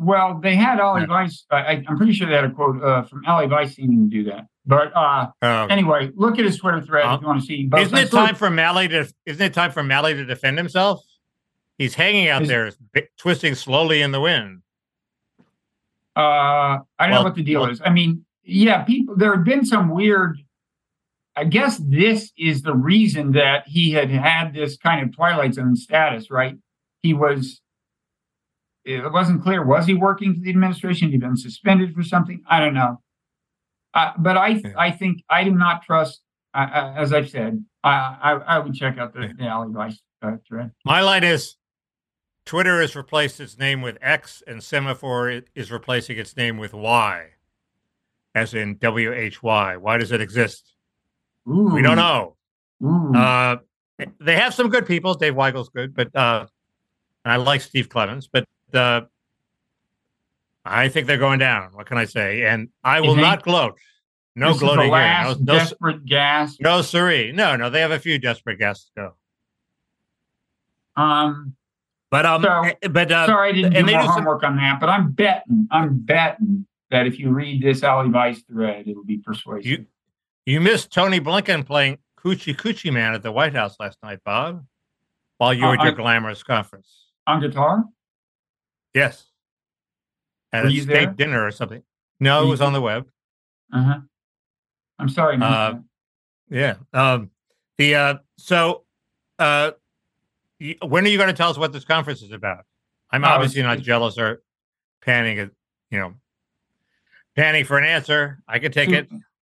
[0.02, 1.06] Well, they had Ali Yeah.
[1.08, 1.44] Vaez.
[1.50, 4.24] I, I'm pretty sure they had a quote uh, from Ali Vaez seeming to do
[4.30, 4.46] that.
[4.64, 7.66] But uh, Oh, anyway, look at his Twitter thread Uh, if you want to see.
[7.66, 9.12] But isn't it time for Malley to?
[9.26, 11.02] Isn't it time for Malley to defend himself?
[11.76, 12.72] He's hanging out Is- there,
[13.18, 14.62] twisting slowly in the wind.
[16.16, 17.80] Uh, I don't know what the deal well- is.
[17.84, 19.16] I mean, yeah, people.
[19.16, 20.38] There had been some weird.
[21.36, 25.76] I guess this is the reason that he had had this kind of Twilight Zone
[25.76, 26.56] status, right?
[27.02, 27.60] He was.
[28.94, 29.64] It wasn't clear.
[29.64, 31.08] Was he working for the administration?
[31.08, 32.42] Had he been suspended for something?
[32.48, 33.00] I don't know.
[33.94, 34.72] Uh, but I, Yeah.
[34.78, 36.20] I think I do not trust.
[36.54, 37.90] Uh, uh, as I've said, I,
[38.22, 40.72] I, I would check out the, the Ali Vaez uh, thread.
[40.84, 41.56] My line is
[42.44, 47.26] Twitter has replaced its name with X, and Semafor is replacing its name with Y,
[48.34, 49.76] as in W H Y.
[49.76, 50.74] Why does it exist?
[51.48, 52.36] Ooh, We don't know.
[53.14, 53.56] Uh,
[54.18, 55.14] they have some good people.
[55.14, 56.46] Dave Weigel's good, but uh,
[57.24, 59.02] and I like Steve Clemons, but uh,
[60.64, 61.70] I think they're going down.
[61.72, 62.44] What can I say?
[62.44, 63.78] And I will not gloat.
[64.36, 65.22] No this is the gloating here.
[65.24, 66.56] No, no, desperate gas.
[66.60, 67.32] no, siree.
[67.32, 67.68] No, no.
[67.70, 69.12] They have a few desperate guests to
[70.96, 71.02] go.
[71.02, 71.56] Um,
[72.10, 74.14] But um, So- eh, but uh, sorry, I didn't do and they more do some-
[74.16, 78.44] homework on that, but I'm betting, I'm betting that if you read this Ali Vaez
[78.46, 79.64] thread, it'll be persuasive.
[79.66, 79.86] You-
[80.46, 84.64] You missed Tony Blinken playing Hoochie Coochie Man at the White House last night, Bob,
[85.38, 87.06] while you Uh, were at your glamorous conference.
[87.26, 87.84] on guitar?
[88.94, 89.24] Yes.
[90.52, 91.06] At Were a you state there?
[91.12, 91.82] dinner or something.
[92.18, 93.08] No, Were it was on the web.
[93.72, 93.98] Uh huh.
[94.98, 95.38] I'm sorry.
[95.40, 95.76] Uh.
[96.50, 96.74] Yeah.
[96.92, 97.30] Um,
[97.78, 98.84] the uh, so
[99.38, 99.70] uh,
[100.60, 102.64] y- when are you going to tell us what this conference is about?
[103.10, 104.42] I'm Oh, obviously not jealous or
[105.02, 105.50] panning it,
[105.90, 106.14] you know,
[107.36, 108.42] panning for an answer.
[108.48, 109.08] I could take it.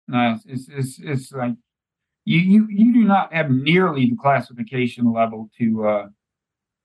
[0.07, 1.53] No, it's, it's it's it's like
[2.25, 6.07] you you you do not have nearly the classification level to uh,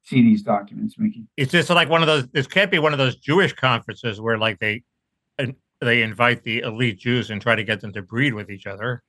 [0.06, 1.24] see these documents, Mickey.
[1.36, 2.26] It's just like one of those.
[2.28, 4.82] This can't be one of those Jewish conferences where like they
[5.80, 9.02] they invite the elite Jews and try to get them to breed with each other.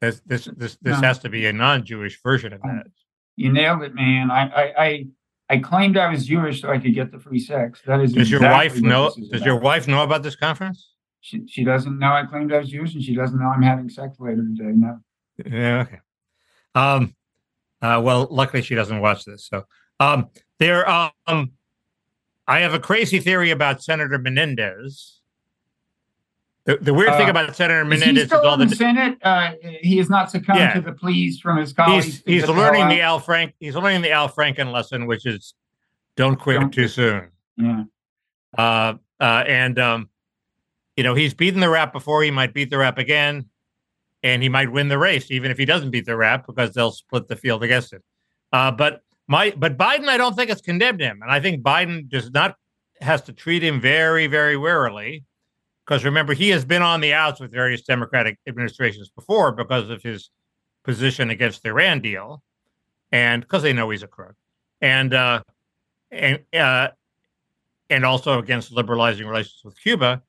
[0.00, 1.06] This this this this No.
[1.06, 2.86] has to be a non-Jewish version of that.
[3.36, 4.30] You nailed it, man.
[4.30, 5.06] I I I,
[5.50, 7.80] I claimed I was Jewish so I could get the free sex.
[7.86, 8.12] That is.
[8.12, 9.12] Does your wife know?
[9.30, 10.88] Does your wife know about this conference?
[11.22, 13.90] She, she doesn't know I claimed I was Jewish, and she doesn't know I'm having
[13.90, 14.72] sex later today.
[14.74, 15.00] No.
[15.44, 15.80] Yeah.
[15.86, 15.98] Okay.
[16.74, 17.14] Um.
[17.82, 19.44] Uh, well, luckily she doesn't watch this.
[19.46, 19.64] So,
[20.00, 20.88] um, there.
[20.88, 21.52] Um,
[22.46, 25.20] I have a crazy theory about Senator Menendez.
[26.64, 28.76] The, the weird thing Uh, about Senator Is Menendez he is all in the the
[28.76, 29.18] Senate?
[29.22, 30.74] Uh, he has not succumbed Yeah.
[30.74, 32.04] to the pleas from his colleagues.
[32.04, 33.00] he's he's learning the?
[33.00, 35.54] Al Frank he's learning the Al Franken lesson, which is
[36.16, 37.28] don't quit Don't- too soon.
[37.56, 37.84] Yeah.
[38.56, 40.10] Uh, uh, and um,
[40.96, 42.22] you know he's beaten the rap before.
[42.22, 43.46] He might beat the rap again,
[44.22, 46.92] and he might win the race, even if he doesn't beat the rap, because they'll
[46.92, 48.02] split the field against him.
[48.52, 52.08] Uh, but my but Biden, I don't think has condemned him, and I think Biden
[52.08, 52.56] does not
[53.00, 55.24] has to treat him very very warily,
[55.84, 60.02] because remember he has been on the outs with various Democratic administrations before because of
[60.02, 60.30] his
[60.84, 62.42] position against the Iran deal,
[63.12, 64.34] and because they know he's a crook,
[64.80, 65.42] and uh,
[66.10, 66.88] and uh,
[67.88, 70.22] and also against liberalizing relations with Cuba.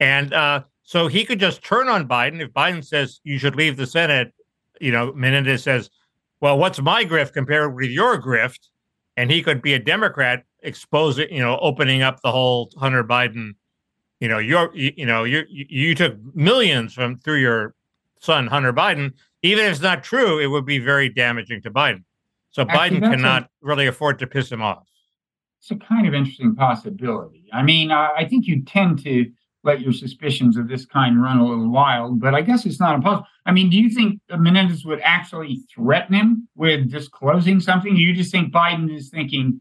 [0.00, 2.40] And uh, so he could just turn on Biden.
[2.40, 4.32] If Biden says you should leave the Senate,
[4.80, 5.90] you know, Menendez says,
[6.40, 8.70] well, what's my grift compared with your grift?
[9.14, 13.50] And he could be a Democrat exposing, you know, opening up the whole Hunter Biden,
[14.18, 17.74] you know, your, you, you know, you you took millions from through your
[18.20, 19.12] son Hunter Biden.
[19.42, 22.02] Even if it's not true, it would be very damaging to Biden.
[22.50, 24.86] So Actually, Biden that's a- cannot really afford to piss him off.
[25.60, 27.44] It's a kind of interesting possibility.
[27.52, 29.30] I mean, I, I think you tend to
[29.68, 32.94] let your suspicions of this kind run a little wild, but I guess it's not
[32.94, 33.26] impossible.
[33.46, 37.94] I mean, do you think Menendez would actually threaten him with disclosing something?
[37.94, 39.60] Do you just think Biden is thinking,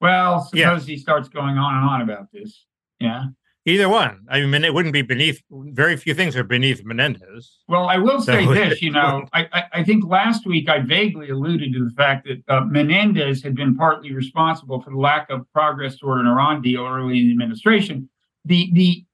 [0.00, 0.94] well, suppose Yeah.
[0.94, 2.64] he starts going on and on about this?
[3.00, 3.24] Yeah.
[3.68, 4.20] Either one.
[4.28, 5.42] I mean, it wouldn't be beneath.
[5.50, 7.58] Very few things are beneath Menendez.
[7.66, 10.78] Well, I will say So- this, you know, I, I, I think last week I
[10.78, 15.30] vaguely alluded to the fact that uh, Menendez had been partly responsible for the lack
[15.30, 18.08] of progress toward an Iran deal early in the administration.
[18.44, 19.04] The the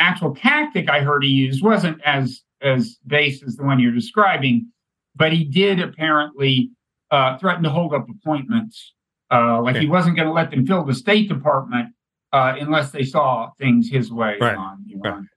[0.00, 4.70] actual tactic I heard he used wasn't as as base as the one you're describing,
[5.14, 6.70] but he did apparently
[7.10, 8.94] uh, threaten to hold up appointments.
[9.30, 11.88] Uh, like he wasn't going to let them fill the State Department
[12.32, 14.56] uh, unless they saw things his way Right.
[14.56, 15.28] on Iran.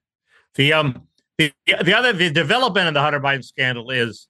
[0.55, 1.03] The um
[1.37, 4.27] the the other the development of the Hunter Biden scandal is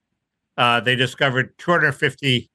[0.58, 2.50] uh, they discovered two hundred fifty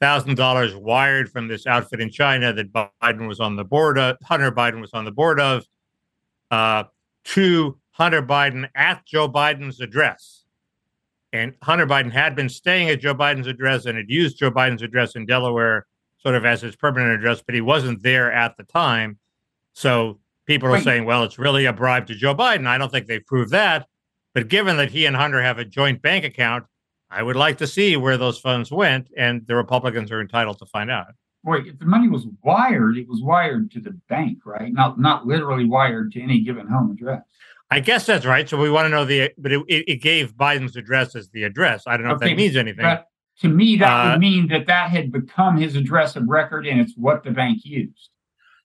[0.00, 4.16] thousand dollars wired from this outfit in China that Biden was on the board of,
[4.24, 5.64] Hunter Biden was on the board of,
[6.50, 6.84] uh,
[7.30, 10.44] to Hunter Biden at Joe Biden's address.
[11.32, 14.82] And Hunter Biden had been staying at Joe Biden's address and had used Joe Biden's
[14.82, 15.86] address in Delaware
[16.18, 19.18] sort of as his permanent address, but he wasn't there at the time.
[19.74, 20.84] So people are Wait.
[20.84, 22.66] saying, well, it's really a bribe to Joe Biden.
[22.66, 23.86] I don't think they've proved that.
[24.34, 26.64] But given that he and Hunter have a joint bank account,
[27.10, 30.66] I would like to see where those funds went, and the Republicans are entitled to
[30.66, 31.06] find out.
[31.42, 34.72] Wait, if the money was wired, it was wired to the bank, right?
[34.72, 37.22] Not not literally wired to any given home address.
[37.70, 38.48] I guess that's right.
[38.48, 41.84] So we want to know the, but it, it, gave Biden's address as the address.
[41.86, 42.82] I don't know if that means anything.
[42.82, 43.06] But
[43.42, 46.80] to me, that Uh, would mean that that had become his address of record, and
[46.80, 48.10] it's what the bank used.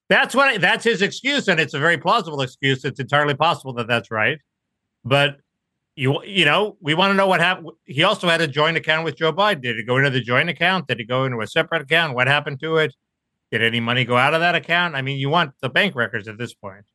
[0.09, 2.83] That's what that's his excuse, and it's a very plausible excuse.
[2.83, 4.39] It's entirely possible that that's right,
[5.03, 5.37] but
[5.95, 7.69] you you know we want to know what happened.
[7.85, 9.61] He also had a joint account with Joe Biden.
[9.61, 10.87] Did it go into the joint account?
[10.87, 12.15] Did it go into a separate account?
[12.15, 12.93] What happened to it?
[13.51, 14.95] Did any money go out of that account?
[14.95, 16.85] I mean, you want the bank records at this point.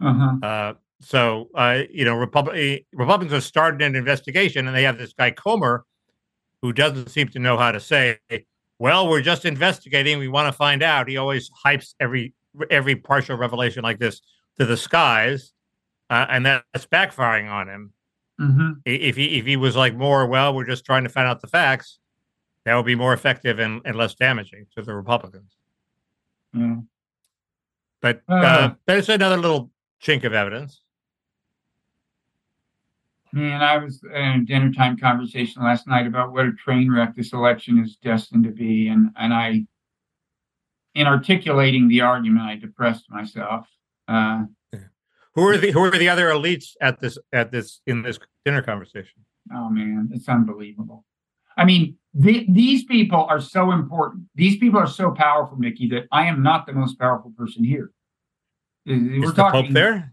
[0.00, 0.46] Uh-huh.
[0.46, 2.54] Uh, so uh, you know, Repub-
[2.92, 5.84] Republicans have started an investigation, and they have this guy Comer,
[6.62, 8.18] who doesn't seem to know how to say,
[8.78, 10.18] "Well, we're just investigating.
[10.18, 12.34] We want to find out." He always hypes every
[12.70, 14.20] every partial revelation like this
[14.58, 15.52] to the skies,
[16.10, 17.93] uh, and that's backfiring on him.
[18.38, 21.40] Hmm If he if he was like more, well, we're just trying to find out
[21.40, 21.98] the facts,
[22.64, 25.52] that would be more effective and, and less damaging to the Republicans.
[26.52, 26.76] Yeah.
[28.00, 28.34] But Uh.
[28.34, 29.70] uh, there's another little
[30.02, 30.80] chink of evidence.
[33.32, 37.16] Man, I was in a dinner time conversation last night about what a train wreck
[37.16, 39.66] this election is destined to be, and and I,
[40.94, 43.66] in articulating the argument, I depressed myself.
[44.06, 44.44] Uh,
[45.34, 48.62] Who are the who are the other elites at this at this in this dinner
[48.62, 49.24] conversation?
[49.54, 51.04] oh man, it's unbelievable.
[51.56, 54.24] I mean, the, these people are so important.
[54.34, 57.92] These people are so powerful, Mickey, that I am not the most powerful person here.
[58.86, 60.12] We're Is the Pope there?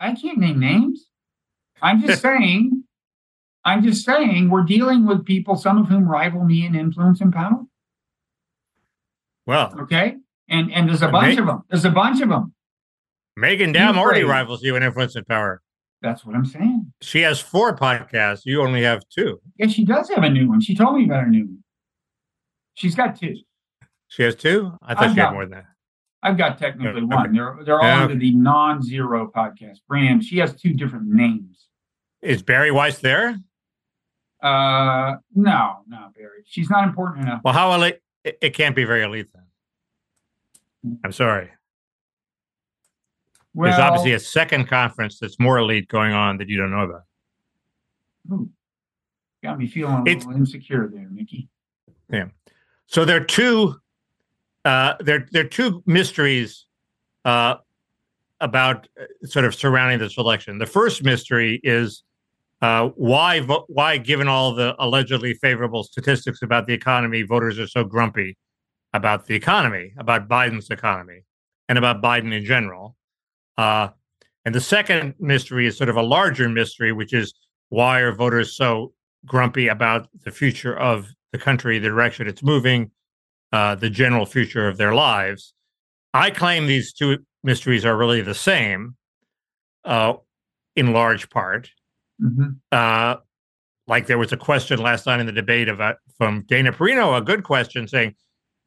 [0.00, 1.08] I can't name names.
[1.82, 2.84] I'm just saying.
[3.66, 7.32] I'm just saying we're dealing with people, some of whom rival me in influence and
[7.32, 7.62] power.
[9.46, 10.16] Well, Okay,
[10.48, 11.62] and and there's a bunch of them.
[11.68, 12.53] There's a bunch of them.
[13.38, 15.60] Meghan Daum already rivals you in influence and power.
[16.02, 16.92] That's what I'm saying.
[17.00, 18.42] She has four podcasts.
[18.44, 19.40] You only have two.
[19.56, 20.60] Yeah, she does have a new one.
[20.60, 21.64] She told me about her new one.
[22.74, 23.36] She's got two.
[24.08, 24.76] She has two.
[24.82, 25.64] I thought I've she had more than that.
[26.22, 27.14] I've got technically Okay.
[27.14, 27.32] one.
[27.32, 30.24] They're they're all Yeah, under the Nonzero podcast brand.
[30.24, 31.68] She has two different names.
[32.22, 33.36] Is Bari Weiss there?
[34.42, 36.42] Uh, no, no, Barry.
[36.46, 37.40] She's not important enough.
[37.44, 38.00] Well, how elite?
[38.24, 40.98] It, it can't be very elite then.
[41.04, 41.50] I'm sorry.
[43.54, 46.80] Well, There's obviously a second conference that's more elite going on that you don't know
[46.80, 47.02] about.
[48.32, 48.50] ooh,
[49.42, 51.48] got me feeling a little insecure there, Mickey.
[52.10, 52.26] Yeah.
[52.86, 53.76] So there are two,
[54.64, 56.66] uh, there there are two mysteries
[57.24, 57.56] uh,
[58.40, 60.58] about uh, sort of surrounding this election.
[60.58, 62.02] The first mystery is
[62.60, 67.68] uh, why vo- why, given all the allegedly favorable statistics about the economy, voters are
[67.68, 68.36] so grumpy
[68.92, 71.24] about the economy, about Biden's economy,
[71.68, 72.93] and about Biden in general.
[73.56, 73.88] Uh,
[74.44, 77.34] and the second mystery is sort of a larger mystery, which is
[77.68, 78.92] why are voters so
[79.24, 82.90] grumpy about the future of the country, the direction it's moving,
[83.52, 85.54] uh, the general future of their lives.
[86.12, 88.96] I claim these two mysteries are really the same,
[89.84, 90.14] uh,
[90.76, 91.70] in large part.
[92.20, 93.16] hmm Uh,
[93.86, 97.20] like there was a question last night in the debate about from Dana Perino, a
[97.20, 98.14] good question, saying,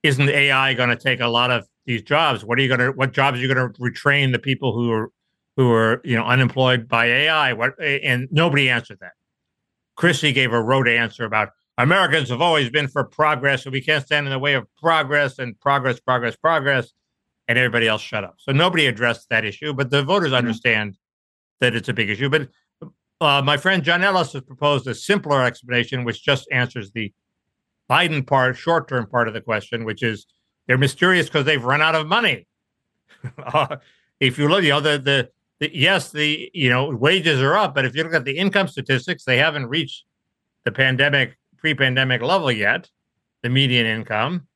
[0.03, 2.45] "Isn't AI going to take a lot of these jobs?
[2.45, 2.91] What are you going to?
[2.91, 5.11] What jobs are you going to retrain the people who are
[5.55, 7.81] who are you know unemployed by AI?" What?
[7.81, 9.13] And nobody answered that.
[9.95, 14.05] Christie gave a rote answer about Americans have always been for progress, and we can't
[14.05, 16.91] stand in the way of progress and progress, progress, progress.
[17.49, 18.35] And everybody else shut up.
[18.39, 20.97] So nobody addressed that issue, but the voters understand
[21.61, 22.29] that it's a big issue.
[22.29, 22.49] But
[23.21, 27.13] uh, my friend John Ellis has proposed a simpler explanation, which just answers the
[27.89, 30.25] Biden part, short term part of the question, which is
[30.67, 32.45] they're mysterious because they've run out of money.
[33.37, 33.77] uh,
[34.19, 37.73] if you look, you know, the, the, the, yes, the, you know, wages are up,
[37.73, 40.05] but if you look at the income statistics, they haven't reached
[40.65, 42.89] the pandemic, pre pandemic level yet,
[43.41, 44.47] the median income.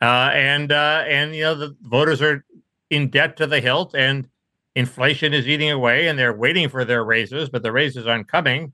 [0.00, 2.44] Uh, and, uh, and, you know, the voters are
[2.90, 4.28] in debt to the hilt and
[4.74, 8.72] inflation is eating away and they're waiting for their raises, but the raises aren't coming.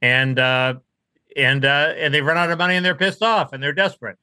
[0.00, 0.74] And, uh,
[1.36, 4.16] and, uh, and they've run out of money and they're pissed off and they're desperate.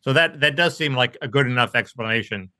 [0.00, 2.50] So that, that does seem like a good enough explanation.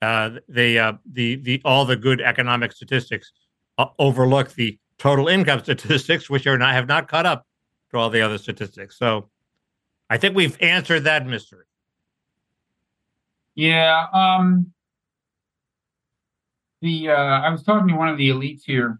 [0.00, 3.32] Uh, the, uh, the, the, all the good economic statistics
[3.78, 7.46] uh, overlook the total income statistics, which are not, have not caught up
[7.90, 8.98] to all the other statistics.
[8.98, 9.28] So
[10.10, 11.64] I think we've answered that mystery.
[13.54, 14.06] Yeah.
[14.12, 14.72] Um,
[16.80, 18.98] the uh, I was talking to one of the elites here,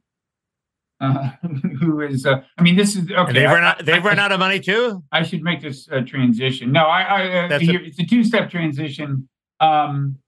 [1.02, 1.30] uh,
[1.80, 2.24] who is.
[2.24, 3.32] Uh, I mean, this is okay.
[3.32, 5.02] They've run out, they've I- run out of money too.
[5.12, 6.72] I should make this uh, transition.
[6.72, 9.28] No, I, I uh, That's a- it's a two-step transition.
[9.60, 10.18] Um,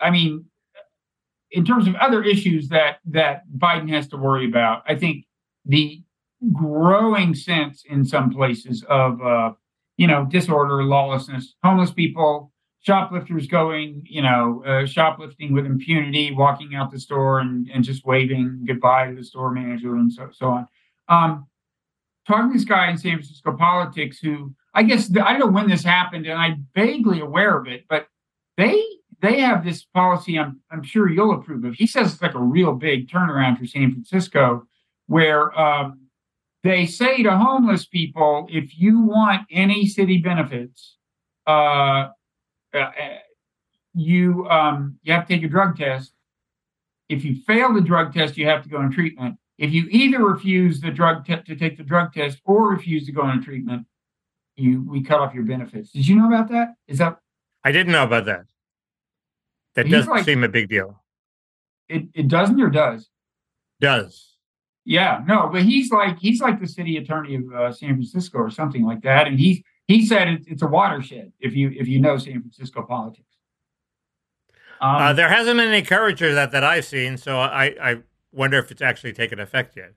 [0.00, 0.46] I mean,
[1.50, 5.26] in terms of other issues that that Biden has to worry about, I think
[5.64, 6.02] the
[6.52, 9.52] growing sense in some places of uh,
[9.96, 12.51] you know disorder, lawlessness, homeless people,
[12.82, 18.04] shoplifters going, you know, uh, shoplifting with impunity, walking out the store and and just
[18.04, 20.68] waving goodbye to the store manager and so so on.
[21.08, 21.46] Um,
[22.26, 25.68] talking to this guy in San Francisco politics who I guess I don't know when
[25.68, 28.08] this happened and I'm vaguely aware of it, but
[28.56, 28.82] they
[29.20, 31.74] they have this policy I'm I'm sure you'll approve of.
[31.74, 34.66] He says it's like a real big turnaround for San Francisco
[35.06, 36.00] where um,
[36.62, 40.96] they say to homeless people, if you want any city benefits,
[41.46, 42.08] uh,
[42.74, 42.90] uh,
[43.94, 46.12] you um, you have to take a drug test.
[47.08, 49.36] If you fail the drug test, you have to go on treatment.
[49.58, 53.12] If you either refuse the drug te- to take the drug test or refuse to
[53.12, 53.86] go on treatment,
[54.56, 55.92] you we cut off your benefits.
[55.92, 56.74] Did you know about that?
[56.88, 57.18] Is that
[57.64, 58.46] I didn't know about that.
[59.74, 61.02] That He's doesn't like- seem a big deal.
[61.88, 62.04] it?
[62.14, 63.08] It doesn't or does?
[63.80, 64.28] Does.
[64.84, 68.50] Yeah, no, but he's like he's like the city attorney of uh, San Francisco or
[68.50, 72.00] something like that, and he he said it, it's a watershed if you if you
[72.00, 73.26] know San Francisco politics.
[74.80, 77.96] Um, Uh, there hasn't been any coverage of that that I've seen, so I, I
[78.32, 79.92] wonder if it's actually taken effect yet.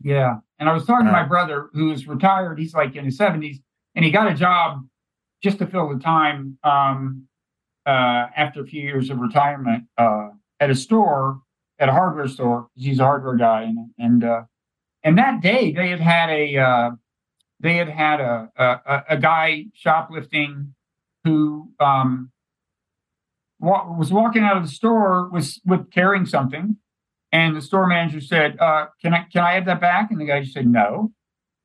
[0.00, 0.36] Yeah.
[0.60, 2.58] And I was talking to my Uh, brother who's retired.
[2.58, 3.60] He's like in his 70s,
[3.94, 4.86] and he got a job
[5.42, 7.26] just to fill the time um,
[7.86, 10.28] uh, after a few years of retirement uh,
[10.60, 11.40] at a store,
[11.80, 12.68] at a hardware store.
[12.74, 13.62] He's a hardware guy.
[13.62, 14.42] And and, uh,
[15.02, 16.90] and that day they had had a uh,
[17.60, 20.74] they had had a, a, a- guy shoplifting
[21.24, 22.30] who um,
[23.58, 26.76] wa- was walking out of the store was with carrying something
[27.32, 30.24] and the store manager said, uh, "Can I can I have that back?" And the
[30.24, 31.12] guy just said no,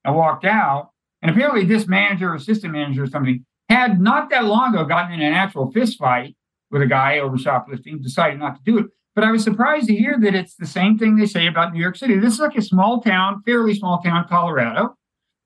[0.03, 0.89] and walked out.
[1.21, 5.21] And apparently, this manager, assistant manager, or something, had not that long ago gotten in
[5.21, 6.35] an actual fist fight
[6.69, 8.01] with a guy over shoplifting.
[8.01, 8.87] Decided not to do it.
[9.15, 11.79] But I was surprised to hear that it's the same thing they say about New
[11.79, 12.17] York City.
[12.17, 14.95] This is like a small town, fairly small town, Colorado.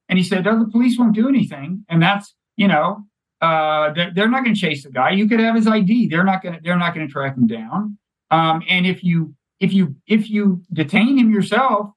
[0.10, 3.04] And he said, "Oh, the police won't do anything," and that's you know.
[3.40, 5.12] Uh, they're, they're not going to chase the guy.
[5.12, 6.08] You could have his ID.
[6.08, 6.62] They're not going to.
[6.64, 7.98] They're not going to track him down.
[8.32, 11.92] Um, and if you if you if you detain him yourself,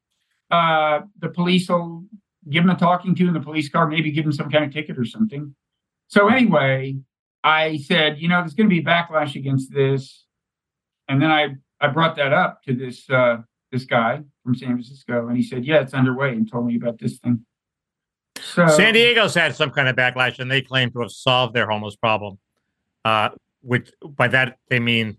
[0.51, 2.05] uh, the police will
[2.49, 4.73] give him a talking to in the police car, maybe give him some kind of
[4.73, 5.55] ticket or something.
[6.09, 6.97] So anyway,
[7.45, 10.25] I said, you know, there's going to be backlash against this,
[11.09, 13.39] and then I I brought that up to this uh,
[13.73, 16.99] this guy from San Francisco, and he said, yeah, it's underway, and told me about
[16.99, 17.45] this thing.
[18.37, 21.69] So San Diego's had some kind of backlash, and they claim to have solved their
[21.69, 22.39] homeless problem.
[23.05, 23.31] Uh,
[23.63, 25.17] which by that they mean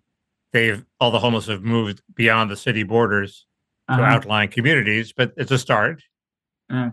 [0.52, 3.46] they've all the homeless have moved beyond the city borders
[3.90, 4.04] to uh-huh.
[4.04, 6.02] outlying communities, but it's a start.
[6.70, 6.92] Yeah.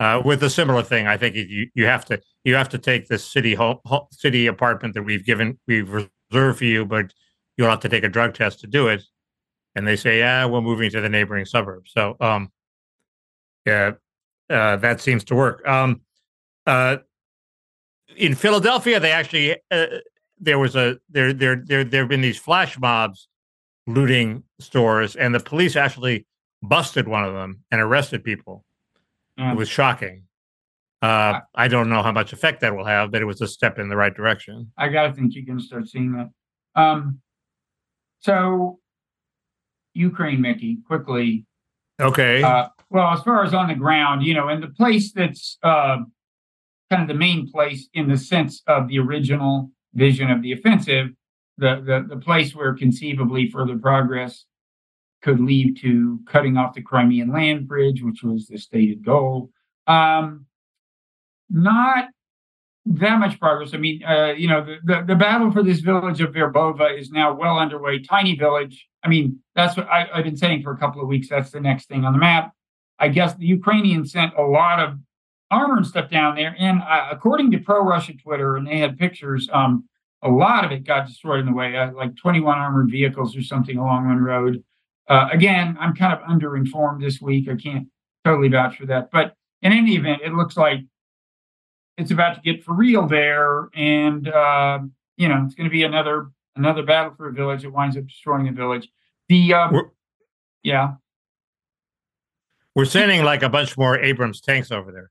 [0.00, 3.08] Uh, with a similar thing, I think you you have to you have to take
[3.08, 3.78] this city home,
[4.10, 7.12] city apartment that we've given we've reserved for you, but
[7.56, 9.02] you'll have to take a drug test to do it.
[9.76, 11.92] And they say, yeah, we're moving to the neighboring suburbs.
[11.92, 12.50] So, um,
[13.66, 13.92] yeah,
[14.54, 15.66] uh, that seems to work.
[15.66, 16.00] Um,
[16.66, 16.98] uh,
[18.16, 19.86] in Philadelphia, they actually uh,
[20.38, 23.28] there was a there there there there have been these flash mobs
[23.86, 26.26] looting stores, and the police actually
[26.62, 28.64] busted one of them and arrested people.
[29.36, 29.52] Yeah.
[29.52, 30.22] It was shocking.
[31.02, 33.78] Uh, I don't know how much effect that will have, but it was a step
[33.78, 34.72] in the right direction.
[34.78, 36.30] I gotta think you can start seeing that.
[36.80, 37.20] Um,
[38.20, 38.78] so
[39.92, 41.44] Ukraine, Mickey, quickly.
[42.00, 42.42] Okay.
[42.42, 45.96] Uh, well, as far as on the ground, you know, and the place that's uh,
[46.90, 51.08] kind of the main place in the sense of the original vision of the offensive,
[51.58, 54.44] the the, the place where conceivably further progress
[55.22, 59.50] could lead to cutting off the Crimean land bridge, which was the stated goal.
[59.88, 60.46] Um,
[61.50, 62.10] not
[62.86, 63.74] that much progress.
[63.74, 67.10] I mean, uh, you know, the, the, the battle for this village of Verbova is
[67.10, 67.98] now well underway.
[67.98, 68.86] Tiny village.
[69.02, 71.28] I mean, that's what I, I've been saying for a couple of weeks.
[71.28, 72.52] That's the next thing on the map.
[72.98, 74.98] I guess the Ukrainians sent a lot of
[75.50, 78.98] armor and stuff down there, and uh, according to pro Russian Twitter, and they had
[78.98, 79.48] pictures.
[79.52, 79.88] Um,
[80.22, 83.42] a lot of it got destroyed in the way, uh, like 21 armored vehicles or
[83.42, 84.64] something along one road.
[85.06, 87.46] Uh, again, I'm kind of underinformed this week.
[87.46, 87.88] I can't
[88.24, 90.80] totally vouch for that, but in any event, it looks like
[91.98, 94.80] it's about to get for real there, and uh,
[95.16, 98.06] you know it's going to be another another battle for a village that winds up
[98.06, 98.88] destroying the village.
[99.28, 99.72] The uh,
[100.62, 100.94] yeah,
[102.74, 105.10] We're sending like a bunch more Abrams tanks over there.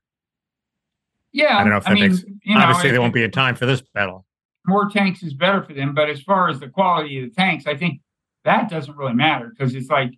[1.32, 2.24] Yeah, I don't know if that I mean, makes.
[2.44, 4.26] you know, obviously, it- they won't be in time for this battle.
[4.66, 5.94] more tanks is better for them.
[5.94, 8.00] But as far as the quality of the tanks, I think
[8.44, 10.12] that doesn't really matter because it's like,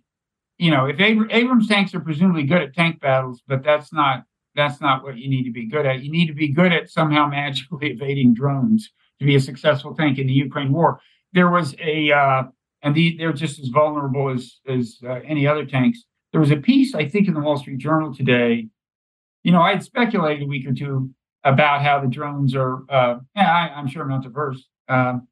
[0.57, 4.23] you know, if Abr- Abrams tanks are presumably good at tank battles, but that's not
[4.55, 6.01] that's not what you need to be good at.
[6.01, 10.17] You need to be good at somehow magically evading drones to be a successful tank
[10.19, 10.99] in the Ukraine war.
[11.33, 12.43] There was a uh,
[12.83, 16.03] and the, they're just as vulnerable as as uh, any other tanks.
[16.31, 18.67] There was a piece I think in the Wall Street Journal today.
[19.43, 21.11] You know, I had speculated a week or two
[21.43, 25.27] about how the drones are, uh, I, I'm sure I'm not the first, um,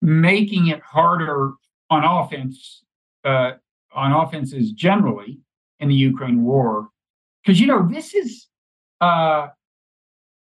[0.00, 1.52] making it harder
[1.90, 2.82] on offense,
[3.24, 3.52] uh,
[3.94, 5.40] on offenses generally
[5.80, 6.88] in the Ukraine war.
[7.42, 8.46] Because, you know, this is,
[9.00, 9.48] uh,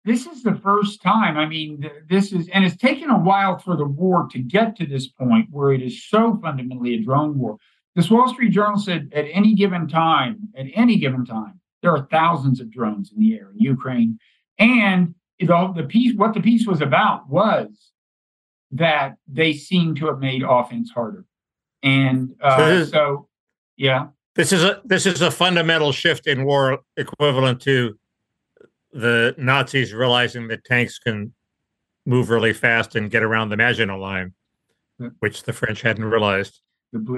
[0.03, 1.38] this is the first time.
[1.38, 4.86] I mean, this is, and it's taken a while for the war to get to
[4.86, 7.57] this point where it is so fundamentally a drone war.
[7.96, 12.08] This Wall Street Journal said at any given time, at any given time, there are
[12.12, 14.20] thousands of drones in the air in Ukraine.
[14.60, 17.91] And the, the piece, what the piece was about was
[18.72, 21.26] that they seem to have made offense harder.
[21.84, 23.28] And uh, So this- so,
[23.78, 27.98] yeah, This is a this is a fundamental shift in war, equivalent to
[28.91, 31.34] the Nazis realizing that tanks can
[32.06, 34.34] move really fast and get around the Maginot Line,
[35.20, 36.62] which the French hadn't realized.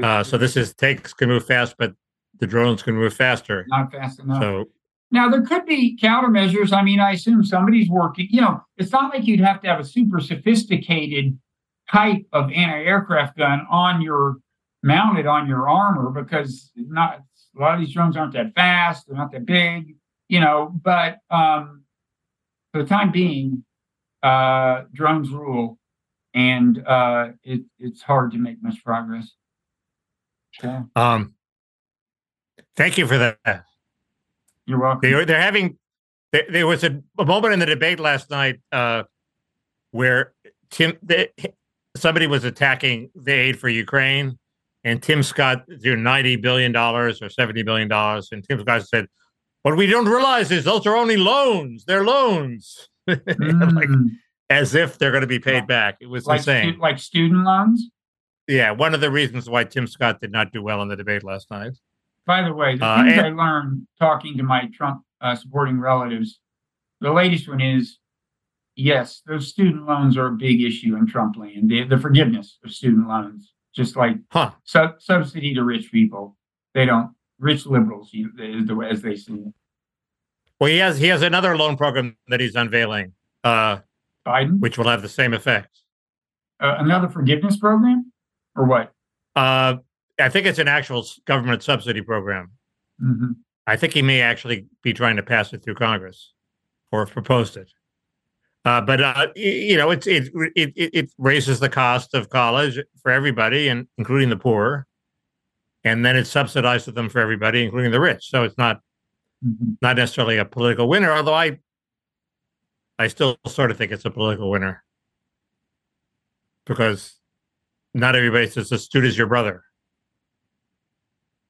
[0.03, 1.93] Uh, so this is tanks can move fast, but
[2.39, 3.65] the drones can move faster.
[3.67, 4.41] not fast enough.
[4.41, 4.65] So
[5.11, 6.71] Now there could be countermeasures.
[6.73, 8.27] I mean, I assume somebody's working.
[8.29, 11.37] You know, it's not like you'd have to have a super sophisticated
[11.91, 14.37] type of anti-aircraft gun on your
[14.83, 17.21] mounted on your armor because not
[17.57, 19.07] a lot of these drones aren't that fast.
[19.07, 19.95] They're not that big.
[20.29, 21.83] You know, but um,
[22.73, 23.63] for the time being,
[24.23, 25.79] uh, drones rule,
[26.33, 29.33] and uh, it, it's hard to make much progress.
[30.63, 31.35] Yeah, um,
[32.75, 33.63] thank you for that.
[34.65, 35.09] you're welcome.
[35.09, 35.77] They, they're having
[36.31, 39.03] there, there was a, a moment in the debate last night uh,
[39.91, 40.33] where
[40.69, 41.29] Tim they,
[41.95, 44.37] somebody was attacking the aid for Ukraine,
[44.83, 49.07] and Tim Scott threw ninety billion dollars or seventy billion dollars, and Tim Scott said,
[49.63, 51.85] "What we don't realize is those are only loans.
[51.85, 54.09] They're loans." like Mm,
[54.49, 55.97] as if they're going to be paid back.
[55.99, 56.73] It was like, insane.
[56.73, 57.89] stu- like student loans.
[58.47, 61.23] Yeah, one of the reasons why Tim Scott did not do well in the debate
[61.23, 61.73] last night.
[62.25, 65.79] By the way, the Uh, things and- I learned talking to my Trump uh, supporting
[65.79, 66.39] relatives,
[67.01, 67.97] the latest one is
[68.75, 71.69] yes, those student loans are a big issue in Trump land.
[71.69, 74.51] The, the forgiveness of student loans, just like Huh.
[74.63, 76.37] su- subsidy to rich people.
[76.73, 79.53] They don't, rich liberals, you- is the way as they see it.
[80.59, 83.79] Well, he has he has another loan program that he's unveiling, uh,
[84.25, 85.81] Biden, which will have the same effect.
[86.59, 88.11] uh, another forgiveness program
[88.57, 88.91] or what?
[89.35, 89.77] Uh,
[90.19, 92.51] I think it's an actual government subsidy program.
[92.99, 93.31] hmm
[93.69, 96.33] I think he may actually be trying to pass it through Congress,
[96.91, 97.69] or have proposed it.
[98.63, 102.79] Uh, but uh, you know, it's it, it it it raises the cost of college
[103.01, 104.87] for everybody, and including the poor,
[105.83, 108.29] and then it subsidizes them for everybody, including the rich.
[108.29, 108.81] So it's not
[109.43, 111.59] hmm not necessarily a political winner, although I
[112.97, 114.83] I still sort of think it's a political winner
[116.65, 117.15] because
[117.99, 119.63] not everybody's as astute as your brother.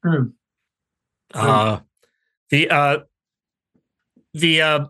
[0.03, 0.33] True.
[1.33, 1.79] Uh,
[2.49, 2.99] the uh,
[4.33, 4.85] the uh,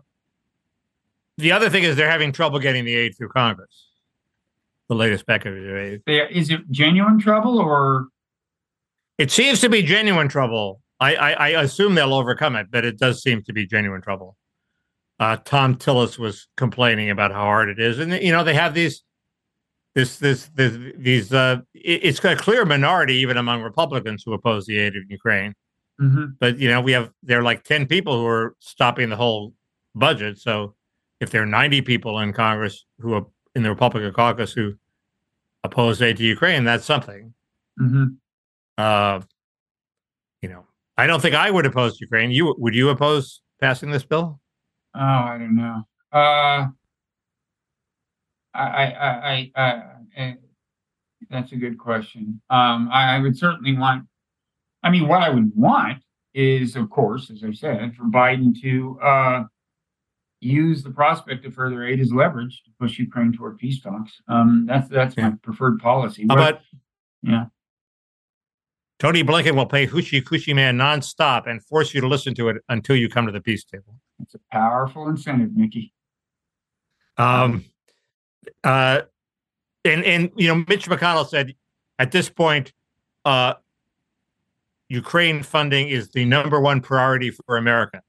[1.38, 3.86] the other thing is they're having trouble getting the aid through Congress.
[4.88, 6.02] The latest package of aid.
[6.30, 8.08] Is it genuine trouble or
[9.18, 10.80] It seems to be genuine trouble.
[11.00, 14.36] I, I, I assume they'll overcome it, but it does seem to be genuine trouble.
[15.20, 18.74] Uh, Thom Tillis was complaining about how hard it is, and you know they have
[18.74, 19.02] these,
[19.94, 21.32] this this, this these.
[21.32, 25.54] Uh, it's a clear minority even among Republicans who oppose the aid of Ukraine.
[26.00, 26.34] Mhm.
[26.38, 29.54] But you know we have there are like ten people who are stopping the whole
[29.94, 30.38] budget.
[30.38, 30.74] So
[31.20, 34.74] if there are ninety people in Congress who are in the Republican caucus who
[35.64, 37.34] oppose aid to Ukraine, that's something.
[37.80, 38.16] Mhm.
[38.76, 39.20] Uh,
[40.42, 40.66] you know,
[40.96, 42.30] I don't think I would oppose Ukraine.
[42.30, 44.40] You would you oppose passing this bill?
[44.94, 45.82] Oh, I don't know.
[46.12, 46.68] Uh,
[48.62, 49.82] I, I, I,
[50.16, 50.36] I,
[51.30, 52.40] that's a good question.
[52.50, 54.06] Um, I, I would certainly want.
[54.82, 56.02] I mean, what I would want
[56.34, 59.44] is, of course, as I said, for Biden to uh,
[60.40, 64.12] use the prospect of further aid as leverage to push Ukraine toward peace talks.
[64.28, 66.26] Um, that's that's my preferred policy.
[66.28, 66.60] How What- about
[67.22, 67.44] yeah,
[69.00, 72.58] Tony Blinken will play Hoochie Coochie Man nonstop and force you to listen to it
[72.68, 73.98] until you come to the peace table.
[74.22, 75.92] it's a powerful incentive, Mickey.
[77.16, 77.64] Um,
[78.64, 79.02] uh,
[79.84, 81.54] and and you know, Mitch McConnell said
[81.98, 82.72] at this point,
[83.24, 83.54] uh,
[84.88, 88.02] Ukraine funding is the number one priority for Americans.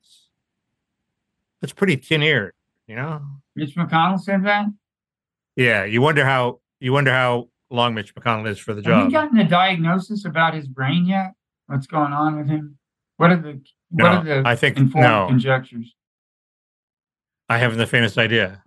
[1.61, 2.53] That's pretty tin ear,
[2.87, 3.21] You know?
[3.55, 4.67] Mitch McConnell said that.
[5.55, 5.83] Yeah.
[5.83, 8.93] You wonder how you wonder how long Mitch McConnell is for the job.
[8.93, 11.33] Have you gotten a diagnosis about his brain yet?
[11.67, 12.77] What's going on with him?
[13.17, 15.27] What are the what are the I think informed no.
[15.27, 15.93] conjectures?
[17.49, 18.63] I haven't the faintest idea.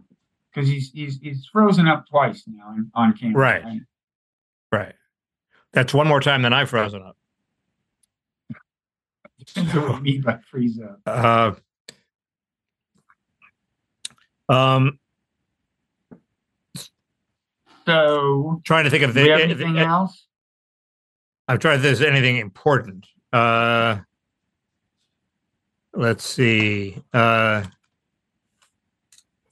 [0.53, 3.41] Because he's he's he's frozen up twice now on, on camera.
[3.41, 3.81] Right.
[4.71, 4.95] Right.
[5.73, 7.17] That's one more time than I've frozen up.
[9.47, 11.01] Depends on what mean by freeze up.
[11.07, 11.53] Uh,
[14.53, 14.99] um,
[17.87, 19.45] So, trying to think of do we have the.
[19.45, 20.27] anything uh, else?
[21.49, 23.07] I'm trying to think if there's anything important.
[23.33, 23.99] Uh,
[25.93, 27.03] let's see.
[27.13, 27.65] Uh,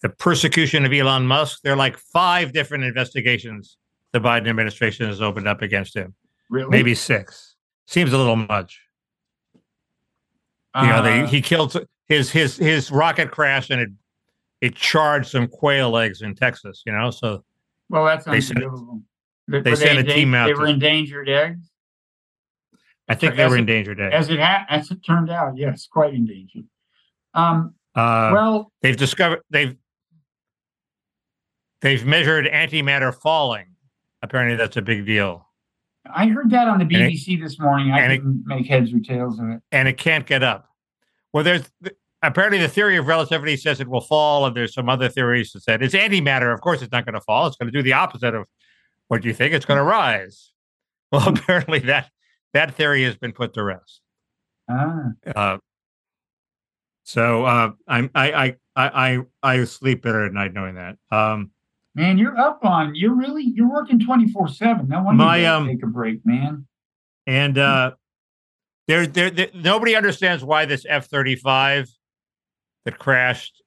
[0.02, 1.60] the persecution of Elon Musk.
[1.62, 3.76] There are like five different investigations
[4.12, 6.14] the Biden administration has opened up against him.
[6.48, 6.70] Really?
[6.70, 7.54] Maybe six.
[7.86, 8.80] Seems a little much.
[10.80, 11.76] You know, they, Uh, he killed
[12.06, 13.90] his his his rocket crashed and it
[14.60, 16.82] it charged some quail eggs in Texas.
[16.86, 17.44] You know, so
[17.88, 18.64] well, that's they sent-.
[19.48, 21.70] They, they sent a endan- team out They to- were endangered eggs.
[23.08, 24.14] I think they were it- endangered eggs.
[24.14, 26.66] As it ha- as it turned out, yes, quite endangered.
[27.34, 29.76] Um, Uh, well, they've discovered they've
[31.82, 33.66] they've measured antimatter falling.
[34.22, 35.46] Apparently, that's a big deal,
[36.14, 37.92] I heard that on the it- BBC this morning.
[37.92, 39.60] I and it- didn't make heads or tails of it.
[39.72, 40.66] and it can't get up.
[41.32, 41.70] Well, there's
[42.22, 45.62] apparently the theory of relativity says it will fall, and there's some other theories that
[45.62, 46.52] said it's antimatter.
[46.52, 47.46] Of course, it's not going to fall.
[47.46, 48.46] It's going to do the opposite of
[49.08, 49.54] what you think.
[49.54, 50.52] It's going to rise.
[51.12, 52.08] Well, apparently that
[52.52, 54.00] that theory has been put to rest.
[54.68, 55.58] Ah, Uh,
[57.04, 60.96] so uh, I'm I, I I I I sleep better at night knowing that.
[61.10, 61.50] Um,
[61.94, 62.94] man, you're up on.
[62.94, 64.88] You're really you're working twenty four seven.
[64.88, 66.66] No wonder My, um, take a break, man.
[67.26, 67.92] and uh,
[68.86, 71.88] there, there, there, nobody understands why this F thirty five
[72.84, 73.62] that crashed,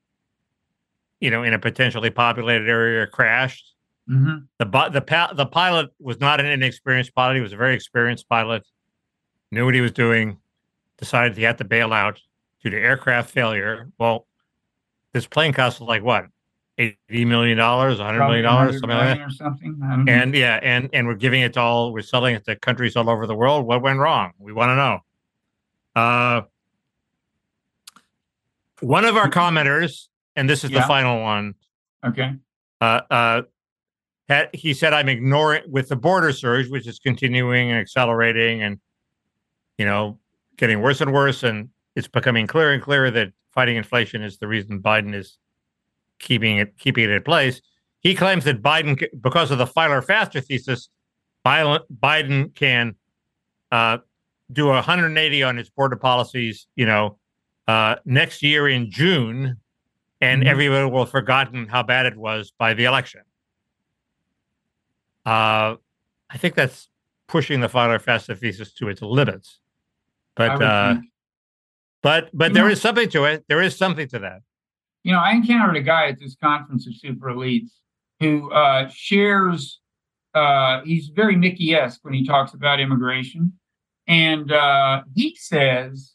[1.19, 3.73] you know, in a potentially populated area crashed.
[4.07, 7.35] hmm The the the pilot was not an inexperienced pilot.
[7.35, 8.63] He was a very experienced pilot.
[9.51, 10.37] Knew what he was doing.
[10.97, 12.19] Decided he had to bail out
[12.63, 13.89] due to aircraft failure.
[13.99, 14.25] Well,
[15.13, 16.25] this plane cost was like what,
[16.77, 19.27] eighty million dollars, hundred million dollars, something like that.
[19.27, 20.05] or something.
[20.07, 21.93] And yeah, and and we're giving it to all.
[21.93, 23.65] We're selling it to countries all over the world.
[23.65, 24.31] What went wrong?
[24.39, 24.99] We want to know.
[25.95, 26.41] Uh,
[28.79, 31.55] one of our commenters, and this is the final one.
[32.05, 32.35] okay.
[32.81, 33.41] Uh, uh,
[34.27, 38.79] had, he said, "I'm ignoring with the border surge, which is continuing and accelerating, and
[39.77, 40.19] you know,
[40.57, 44.47] getting worse and worse, and it's becoming clearer and clearer that fighting inflation is the
[44.47, 45.37] reason Biden is
[46.23, 47.61] keeping it keeping it in place."
[47.99, 50.89] He claims that Biden, because of the Feiler Faster thesis,
[51.45, 52.95] Biden, can
[53.71, 53.97] uh,
[54.51, 57.17] do a 180 on his border policies, you know,
[57.67, 59.57] uh, next year in June,
[60.21, 60.47] and Mhm.
[60.47, 63.21] everybody will have forgotten how bad it was by the election.
[65.25, 65.75] Uh,
[66.29, 66.89] I think that's
[67.27, 69.59] pushing the Feiler Faster thesis to its limits.
[70.35, 70.95] But uh,
[72.01, 73.45] but but there know- something to it.
[73.47, 74.41] There is something to that.
[75.03, 77.71] You know, I encountered a guy at this conference of super elites
[78.19, 79.79] who uh, shares.
[80.33, 83.53] Uh, he's very Mickey-esque when he talks about immigration,
[84.07, 86.13] and uh, he says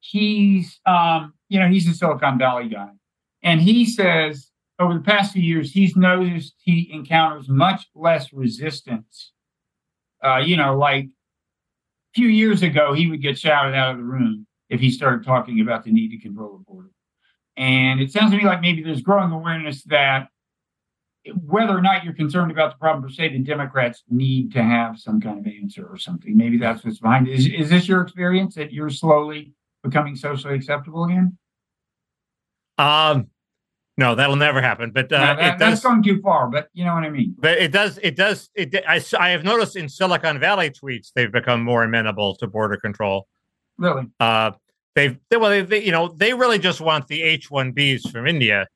[0.00, 2.88] he's, um, you know, he's a Silicon Valley guy,
[3.42, 9.32] and he says over the past few years he's noticed he encounters much less resistance.
[10.24, 11.08] Uh, you know, like a
[12.14, 15.60] few years ago, he would get shouted out of the room if he started talking
[15.60, 16.90] about the need to control the border.
[17.58, 20.28] And it sounds to me like maybe there's growing awareness that
[21.44, 24.98] whether or not you're concerned about the problem per se, the Democrats need to have
[24.98, 26.36] some kind of answer or something.
[26.36, 27.32] Maybe that's what's behind it.
[27.32, 29.52] Is, is this your experience that you're slowly
[29.82, 31.36] becoming socially acceptable again?
[32.78, 33.26] Um,
[33.96, 34.92] no, that'll never happen.
[34.92, 37.34] But uh, Now, that- it that's going too far, but you know what I mean.
[37.36, 37.98] But it does.
[38.00, 38.48] It does.
[38.54, 38.72] It.
[38.86, 43.26] I have noticed in Silicon Valley tweets they've become more amenable to border control.
[43.76, 44.04] Really.
[44.20, 44.52] Uh,
[44.98, 48.10] they've they, well, they, they you know they really just want the H one Bs
[48.10, 48.66] from India.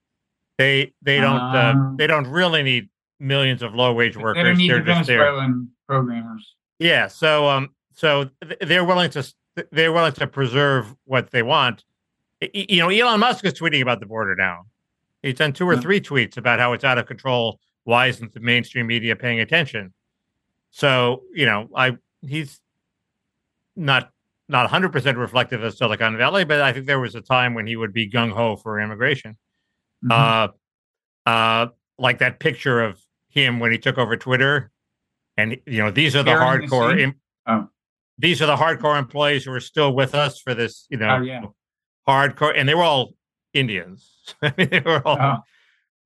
[0.59, 1.93] They they don't uh, Ah.
[1.97, 4.43] they don't really need millions of low wage workers.
[4.43, 5.19] they don't need They're the just there.
[5.25, 6.55] Venezuelan programmers.
[6.79, 7.09] Yeah.
[7.09, 9.35] So um so th- they're willing to
[9.71, 11.85] they're willing to preserve what they want.
[12.55, 14.67] You know, Elon Musk is tweeting about the border now.
[15.23, 17.61] He's done two or three tweets about how it's out of control.
[17.85, 19.93] Why isn't the mainstream media paying attention?
[20.71, 22.61] So you know, I he's
[23.77, 24.11] not
[24.53, 27.67] not 100 percent reflective of Silicon Valley, but I think there was a time when
[27.67, 29.37] he would be gung ho for immigration.
[30.05, 30.13] Mhm.
[31.27, 31.67] Uh, uh,
[31.99, 34.71] like that picture of him when he took over Twitter,
[35.37, 37.01] and you know these are the hardcore.
[37.01, 37.69] em- Oh.
[38.19, 40.87] These are the hardcore employees who are still with us for this.
[40.91, 41.43] You know, Oh, yeah.
[42.07, 43.15] hardcore, and they were all
[43.53, 44.09] Indians.
[44.43, 45.39] I mean, they were all, Oh.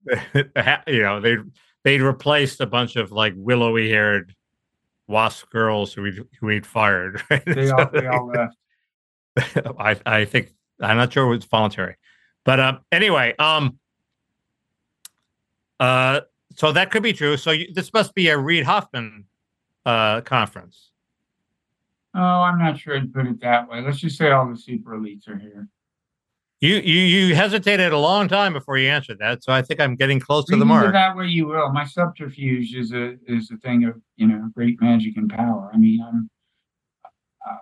[0.86, 1.36] you know, they
[1.84, 4.34] they replaced a bunch of like willowy haired
[5.08, 7.22] wasp girls who we who we'd fired.
[7.30, 7.44] Right?
[7.44, 8.56] They all, they all left.
[9.78, 11.96] I I think I'm not sure it was voluntary,
[12.44, 13.78] but um, anyway, um,
[15.80, 16.20] uh,
[16.54, 17.36] so that could be true.
[17.36, 19.24] So you, this must be a Reid Hoffman
[19.84, 20.90] uh conference.
[22.14, 23.82] Oh, I'm not sure I'd put it that way.
[23.82, 25.68] Let's just say all the super elites are here.
[26.60, 29.94] You you you hesitated a long time before you answered that, so I think I'm
[29.94, 30.90] getting close to the mark.
[30.92, 31.70] that way you will.
[31.70, 35.70] My subterfuge is a is a thing of you know great magic and power.
[35.74, 36.30] I mean, I'm
[37.46, 37.56] uh,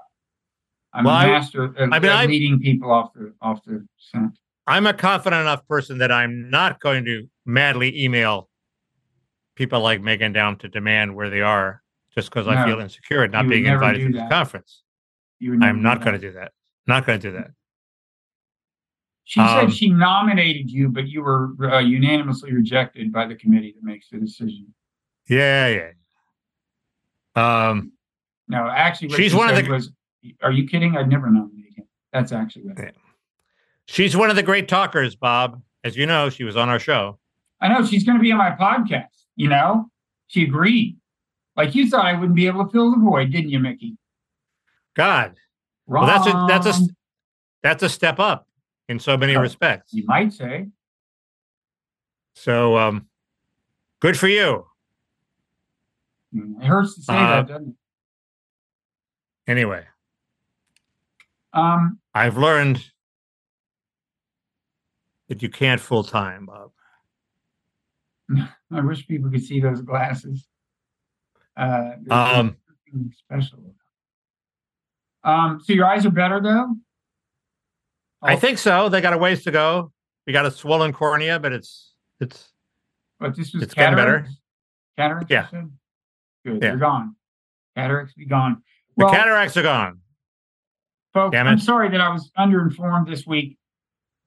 [0.93, 4.39] I'm Well, a master of, I mean, of leading people off the off the scent.
[4.69, 8.49] I'm a confident enough person that I'm not going to madly email
[9.57, 11.83] people like Meghan Daum to demand where they are
[12.15, 14.83] just because I feel insecure at not being invited to the conference.
[15.43, 16.53] I'm not going to do that.
[16.87, 17.51] Not going to do that.
[19.25, 23.72] She Um, said she nominated you, but you were uh, unanimously rejected by the committee
[23.75, 24.75] that makes the decision.
[25.29, 25.91] Yeah, yeah.
[27.37, 27.93] Um,
[28.49, 29.91] No, actually, what She's she one of the- was,
[30.43, 30.97] "Are you kidding?
[30.97, 32.79] I'd never nominate him." That's actually what.
[32.79, 32.91] Yeah.
[33.87, 35.62] she's one of the great talkers, Bob.
[35.83, 37.18] As you know, she was on our show.
[37.61, 39.09] I know she's going to be on my podcast.
[39.37, 39.91] You know,
[40.29, 40.99] she agreed.
[41.57, 43.97] Like you thought I wouldn't be able to fill the void, didn't you, Mickey?
[44.95, 45.35] God,
[45.87, 46.07] Wrong.
[46.07, 46.27] well, that's
[46.66, 46.83] a that's a
[47.62, 48.47] that's a step up
[48.89, 49.41] in so many Oh.
[49.41, 49.93] respects.
[49.93, 50.68] You might say.
[52.35, 53.09] So, um,
[54.01, 54.66] good for you.
[56.32, 57.76] It hurts to say Uh, that, doesn't it?
[59.51, 59.87] Anyway,
[61.53, 62.91] Um, I've learned
[65.28, 66.72] that you can't full time, Bob.
[68.72, 70.49] I wish people could see those glasses.
[71.57, 72.57] Uh, Um,
[73.12, 73.76] special.
[75.22, 76.74] Um, so your eyes are better though.
[78.25, 78.89] I Oh, think so.
[78.89, 79.93] They got a ways to go.
[80.27, 82.49] We got a swollen cornea, but it's it's
[83.20, 84.20] But this was it's getting better.
[84.97, 85.27] cataracts.
[85.29, 85.31] Cataracts.
[85.31, 85.47] Yeah.
[85.53, 86.55] Good.
[86.55, 86.59] Yeah.
[86.61, 87.16] They're gone.
[87.77, 88.62] Cataracts be gone.
[88.97, 90.01] the cataracts are gone.
[91.12, 93.59] folks, I'm sorry that I was underinformed this week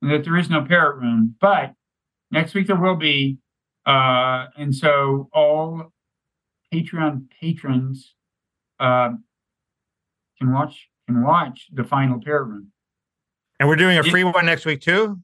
[0.02, 1.74] and that there is no parrot room, but
[2.32, 3.40] next week there will be.
[3.86, 5.94] Uh, and so all
[6.74, 8.14] Patreon patrons
[8.80, 9.12] uh,
[10.38, 12.72] can watch can watch the final parrot room.
[13.60, 15.20] And we're doing a free one next week too.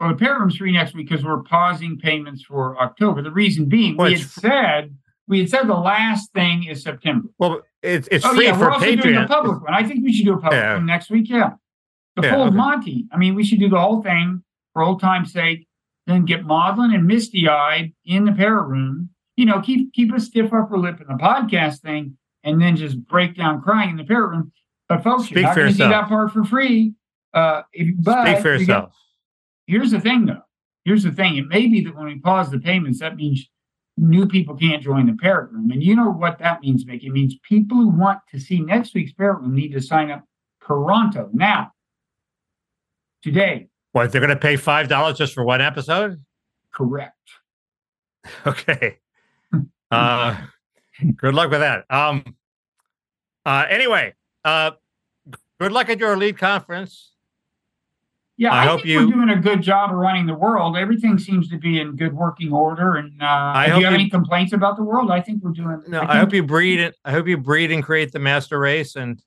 [0.00, 3.22] Well, the parrot room's free next week because we're pausing payments for October.
[3.22, 4.96] The reason being, Well, we had it's- said
[5.28, 7.28] we had said the last thing is September.
[7.38, 9.72] Well, it's it's oh free yeah, for we're also doing a public one.
[9.74, 10.74] I think we should do a public Yeah.
[10.74, 11.28] one next week.
[11.28, 11.50] Yeah,
[12.16, 12.56] the Yeah, full okay.
[12.56, 13.06] Monty.
[13.12, 15.66] I mean, we should do the whole thing for old time's sake.
[16.06, 19.10] Then get maudlin and misty eyed in the parrot room.
[19.36, 22.98] You know, keep keep a stiff upper lip in the podcast thing, and then just
[23.06, 24.52] break down crying in the parrot room.
[24.90, 26.92] But folks, Speak you're not going to see that part for free.
[27.32, 28.92] Uh, if, but Speak for you yourself.
[29.66, 30.42] here's the thing though.
[30.84, 31.36] Here's the thing.
[31.36, 33.48] It may be that when we pause the payments, that means
[33.96, 35.70] new people can't join the parrot room.
[35.70, 37.06] And you know what that means, Mickey?
[37.06, 40.24] It means people who want to see next week's parrot room need to sign up
[40.60, 41.30] pronto.
[41.32, 41.70] Now,
[43.22, 46.18] today, What they're going to pay five dollars just for one episode?
[46.74, 47.14] correct.
[48.46, 48.98] Okay.
[49.90, 50.36] Uh,
[51.16, 51.84] good luck with that.
[51.90, 52.36] Um.
[53.46, 53.64] Uh.
[53.68, 54.14] Anyway.
[54.44, 54.72] Uh.
[55.60, 57.12] Good luck at your elite conference.
[58.38, 60.74] Yeah, I I, hope think you- we're doing a good job of running the world.
[60.78, 62.96] Everything seems to be in good working order.
[62.96, 65.10] And uh, do hope you have you- any complaints about the world?
[65.10, 65.82] I think we're doing.
[65.88, 66.96] No, I, think- hope you breed it.
[67.04, 69.22] I hope you breed and create the master race and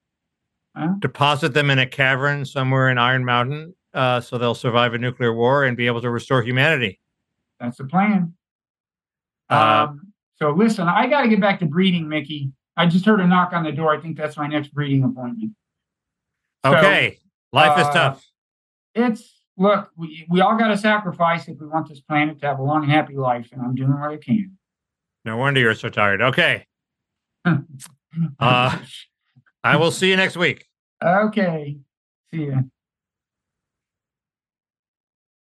[0.75, 0.93] Huh?
[0.97, 5.31] deposit them in a cavern somewhere in Iron Mountain, uh, so they'll survive a nuclear
[5.31, 6.99] war and be able to restore humanity.
[7.59, 8.33] That's the plan.
[9.51, 12.51] Uh, um, so listen, I got to get back to breeding, Mickey.
[12.75, 13.95] I just heard a knock on the door.
[13.95, 15.51] I think that's my next breeding appointment.
[16.65, 17.17] So, Okay,
[17.51, 18.25] life is uh, tough.
[18.95, 22.59] It's look, we, we all got to sacrifice if we want this planet to have
[22.59, 24.57] a long happy life, and I'm doing what I can.
[25.25, 26.21] No wonder you're so tired.
[26.21, 26.65] Okay,
[28.39, 28.77] Uh,
[29.63, 30.65] I will see you next week.
[31.03, 31.77] okay.
[32.31, 32.61] See ya.